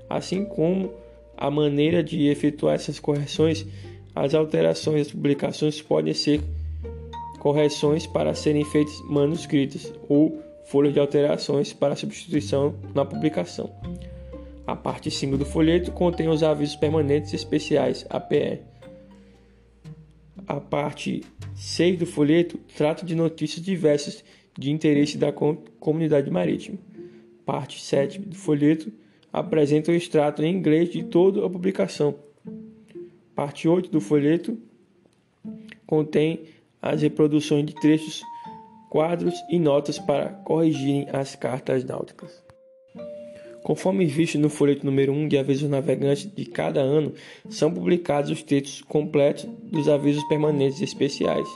assim 0.10 0.46
como 0.46 0.92
a 1.40 1.50
maneira 1.50 2.04
de 2.04 2.28
efetuar 2.28 2.76
essas 2.76 3.00
correções, 3.00 3.66
as 4.14 4.36
alterações 4.36 5.04
das 5.06 5.12
publicações 5.14 5.82
podem 5.82 6.14
ser 6.14 6.42
correções 7.40 8.06
para 8.06 8.36
serem 8.36 8.66
feitas 8.66 9.02
manuscritas 9.10 9.94
ou 10.10 10.44
folhas 10.66 10.94
de 10.94 11.00
alterações 11.00 11.72
para 11.72 11.96
substituição 11.96 12.76
na 12.94 13.06
publicação. 13.06 13.72
A 14.68 14.76
parte 14.76 15.10
5 15.10 15.38
do 15.38 15.46
folheto 15.46 15.94
contém 15.94 16.28
os 16.28 16.44
avisos 16.44 16.76
permanentes 16.76 17.34
especiais, 17.34 18.06
APE. 18.10 18.60
A 20.46 20.60
parte 20.60 21.24
6 21.56 22.00
do 22.00 22.06
folheto 22.06 22.60
trata 22.76 23.06
de 23.06 23.16
notícias 23.16 23.64
diversas 23.64 24.26
de 24.58 24.72
interesse 24.72 25.18
da 25.18 25.32
comunidade 25.32 26.30
marítima. 26.30 26.78
Parte 27.46 27.82
7 27.82 28.20
do 28.20 28.36
folheto 28.36 28.92
apresenta 29.32 29.92
o 29.92 29.96
extrato 29.96 30.44
em 30.44 30.54
inglês 30.54 30.90
de 30.90 31.04
toda 31.04 31.46
a 31.46 31.50
publicação. 31.50 32.16
Parte 33.36 33.68
8 33.68 33.90
do 33.90 34.02
folheto 34.02 34.58
contém 35.86 36.42
as 36.82 37.02
reproduções 37.02 37.66
de 37.66 37.74
trechos, 37.76 38.22
quadros 38.90 39.36
e 39.50 39.60
notas 39.60 40.00
para 40.00 40.30
corrigirem 40.30 41.08
as 41.12 41.36
cartas 41.36 41.84
náuticas. 41.84 42.44
Conforme 43.64 44.06
visto 44.06 44.40
no 44.40 44.50
folheto 44.50 44.86
número 44.86 45.12
1 45.12 45.28
de 45.28 45.38
avisos 45.38 45.70
navegantes 45.70 46.32
de 46.34 46.46
cada 46.46 46.80
ano, 46.80 47.14
são 47.50 47.72
publicados 47.72 48.32
os 48.32 48.42
textos 48.42 48.82
completos 48.82 49.46
dos 49.64 49.88
avisos 49.90 50.24
permanentes 50.24 50.82
especiais, 50.82 51.48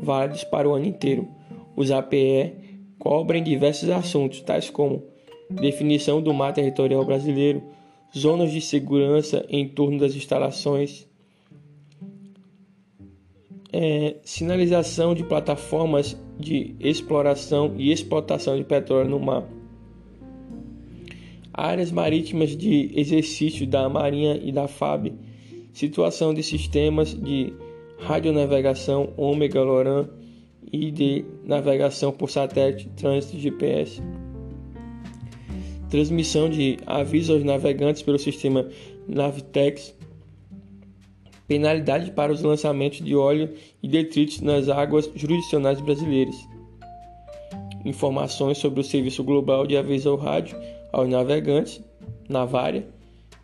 válidos 0.00 0.44
para 0.44 0.68
o 0.68 0.74
ano 0.74 0.86
inteiro. 0.86 1.28
Os 1.76 1.90
APE 1.90 2.52
cobrem 2.98 3.42
diversos 3.42 3.88
assuntos, 3.88 4.40
tais 4.40 4.68
como 4.68 5.13
definição 5.50 6.20
do 6.22 6.32
mar 6.32 6.52
territorial 6.52 7.04
brasileiro, 7.04 7.62
zonas 8.16 8.52
de 8.52 8.60
segurança 8.60 9.44
em 9.48 9.68
torno 9.68 9.98
das 9.98 10.14
instalações, 10.14 11.06
é, 13.72 14.16
sinalização 14.22 15.14
de 15.14 15.24
plataformas 15.24 16.16
de 16.38 16.76
exploração 16.78 17.74
e 17.76 17.90
explotação 17.90 18.56
de 18.56 18.64
petróleo 18.64 19.10
no 19.10 19.18
mar, 19.18 19.44
áreas 21.52 21.90
marítimas 21.90 22.56
de 22.56 22.90
exercício 22.94 23.66
da 23.66 23.88
Marinha 23.88 24.40
e 24.42 24.52
da 24.52 24.68
FAB, 24.68 25.12
situação 25.72 26.32
de 26.32 26.42
sistemas 26.42 27.14
de 27.14 27.52
radionavegação 27.98 29.12
ômega 29.16 29.62
LORAN 29.62 30.08
e 30.72 30.90
de 30.90 31.24
navegação 31.44 32.12
por 32.12 32.30
satélite, 32.30 32.88
trânsito 32.96 33.38
GPS 33.38 34.00
transmissão 35.90 36.48
de 36.48 36.78
avisos 36.86 37.36
aos 37.36 37.44
navegantes 37.44 38.02
pelo 38.02 38.18
sistema 38.18 38.68
Navtex, 39.06 39.94
penalidade 41.46 42.10
para 42.10 42.32
os 42.32 42.42
lançamentos 42.42 43.04
de 43.04 43.14
óleo 43.14 43.52
e 43.82 43.88
detritos 43.88 44.40
nas 44.40 44.68
águas 44.68 45.10
jurisdicionais 45.14 45.80
brasileiras, 45.80 46.36
informações 47.84 48.58
sobre 48.58 48.80
o 48.80 48.84
Serviço 48.84 49.22
Global 49.22 49.66
de 49.66 49.76
Aviso 49.76 50.10
ao 50.10 50.16
Rádio 50.16 50.58
aos 50.92 51.08
navegantes, 51.08 51.82
Navária, 52.28 52.86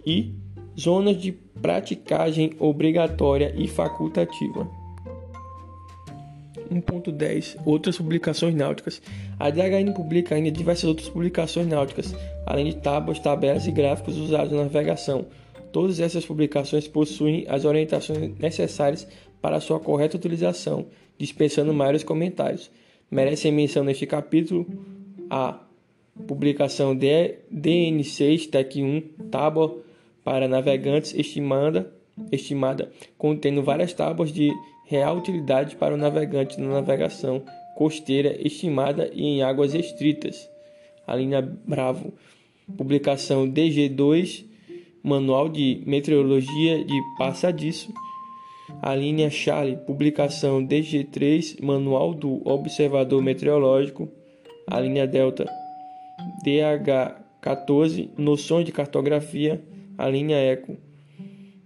e 0.07 0.33
zonas 0.79 1.21
de 1.21 1.33
praticagem 1.33 2.53
obrigatória 2.59 3.55
e 3.57 3.69
facultativa. 3.69 4.80
1.10 6.71 7.57
Outras 7.65 7.97
publicações 7.99 8.55
náuticas. 8.55 9.03
A 9.39 9.51
DHN 9.51 9.93
publica 9.95 10.35
ainda 10.35 10.51
diversas 10.51 10.85
outras 10.85 11.09
publicações 11.09 11.67
náuticas, 11.67 12.15
além 12.47 12.67
de 12.67 12.77
tábuas, 12.77 13.19
tabelas 13.19 13.67
e 13.67 13.73
gráficos 13.73 14.17
usados 14.17 14.53
na 14.53 14.63
navegação. 14.63 15.27
Todas 15.73 16.01
essas 16.01 16.25
publicações 16.25 16.89
possuem 16.89 17.45
as 17.49 17.65
orientações 17.65 18.37
necessárias 18.39 19.07
para 19.41 19.61
sua 19.61 19.81
correta 19.81 20.17
utilização, 20.17 20.87
dispensando 21.19 21.73
maiores 21.73 22.03
comentários. 22.03 22.71
Merecem 23.11 23.53
menção 23.53 23.85
neste 23.85 24.07
capítulo 24.07 24.67
a 25.29 25.61
publicação 26.27 26.95
de 26.95 27.37
DN6 27.53 28.51
TEC 28.51 28.83
1 28.83 29.29
Tábua 29.31 29.79
para 30.25 30.47
navegantes 30.47 31.15
estimada, 31.15 31.93
estimada 32.31 32.91
contendo 33.17 33.63
várias 33.63 33.93
tábuas 33.93 34.33
de 34.33 34.53
real 34.91 35.17
utilidade 35.19 35.77
para 35.77 35.95
o 35.95 35.97
navegante 35.97 36.61
na 36.61 36.67
navegação 36.67 37.45
costeira 37.77 38.37
estimada 38.45 39.09
e 39.15 39.23
em 39.23 39.41
águas 39.41 39.73
estritas. 39.73 40.51
A 41.07 41.15
linha 41.15 41.41
Bravo, 41.41 42.13
publicação 42.77 43.49
DG2, 43.49 44.45
Manual 45.01 45.49
de 45.49 45.81
Meteorologia 45.87 46.85
de 46.85 47.01
Passadiço. 47.17 47.95
A 48.83 48.93
linha 48.93 49.31
Charlie, 49.31 49.77
publicação 49.77 50.67
DG3, 50.67 51.63
Manual 51.63 52.13
do 52.13 52.43
Observador 52.45 53.23
Meteorológico. 53.23 54.09
A 54.67 54.81
linha 54.81 55.07
Delta, 55.07 55.49
DH14, 56.45 58.11
Noções 58.19 58.67
de 58.67 58.73
Cartografia. 58.73 59.63
A 59.97 60.09
linha 60.09 60.37
Eco, 60.37 60.77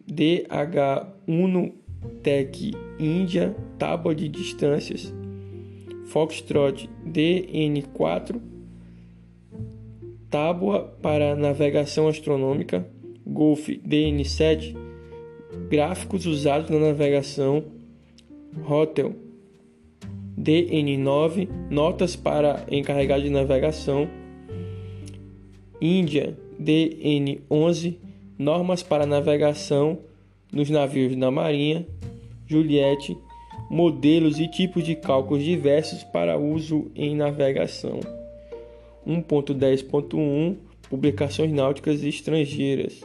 DH1 0.06 1.84
Tech 2.22 2.72
Índia, 2.98 3.55
tábua 3.78 4.14
de 4.14 4.28
distâncias, 4.28 5.12
Foxtrot 6.07 6.88
DN4, 7.07 8.40
tábua 10.30 10.96
para 11.02 11.34
navegação 11.34 12.09
astronômica, 12.09 12.86
Golf 13.26 13.68
DN7, 13.68 14.76
gráficos 15.68 16.26
usados 16.26 16.70
na 16.70 16.78
navegação, 16.78 17.64
Hotel 18.68 19.14
DN9, 20.38 21.48
notas 21.70 22.16
para 22.16 22.64
encarregado 22.70 23.22
de 23.22 23.30
navegação, 23.30 24.09
Índia 25.80 26.36
DN11 26.61 27.98
Normas 28.38 28.82
para 28.82 29.07
navegação 29.07 30.00
nos 30.55 30.70
navios 30.70 31.16
da 31.16 31.30
Marinha, 31.32 31.84
Juliette, 32.46 33.18
modelos 33.68 34.38
e 34.38 34.46
tipos 34.46 34.84
de 34.84 34.94
cálculos 34.94 35.42
diversos 35.42 36.05
para 36.05 36.38
uso 36.38 36.90
em 36.94 37.16
navegação. 37.16 37.98
1.10.1 39.07 40.57
Publicações 40.88 41.52
náuticas 41.52 42.05
estrangeiras. 42.05 43.02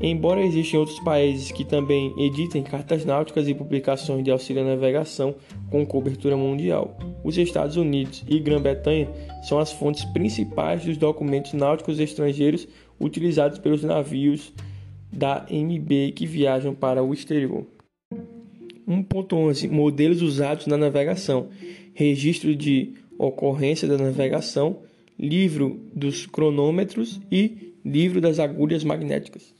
Embora 0.00 0.42
existam 0.42 0.78
outros 0.78 0.98
países 0.98 1.52
que 1.52 1.64
também 1.64 2.12
editem 2.18 2.64
cartas 2.64 3.04
náuticas 3.04 3.46
e 3.46 3.54
publicações 3.54 4.24
de 4.24 4.32
auxílio 4.32 4.62
à 4.62 4.64
navegação 4.64 5.36
com 5.70 5.86
cobertura 5.86 6.36
mundial, 6.36 6.96
os 7.22 7.38
Estados 7.38 7.76
Unidos 7.76 8.24
e 8.26 8.40
Grã-Bretanha 8.40 9.08
são 9.44 9.60
as 9.60 9.70
fontes 9.70 10.04
principais 10.06 10.84
dos 10.84 10.96
documentos 10.96 11.52
náuticos 11.52 12.00
estrangeiros 12.00 12.66
utilizados 12.98 13.60
pelos 13.60 13.84
navios 13.84 14.52
da 15.12 15.46
MB 15.50 16.12
que 16.12 16.26
viajam 16.26 16.74
para 16.74 17.02
o 17.02 17.12
exterior. 17.12 17.66
1.11 18.88 19.70
Modelos 19.70 20.22
usados 20.22 20.66
na 20.66 20.76
navegação. 20.76 21.48
Registro 21.94 22.56
de 22.56 22.94
ocorrência 23.18 23.86
da 23.86 23.98
navegação, 23.98 24.80
livro 25.18 25.80
dos 25.94 26.26
cronômetros 26.26 27.20
e 27.30 27.74
livro 27.84 28.20
das 28.20 28.38
agulhas 28.38 28.82
magnéticas. 28.82 29.54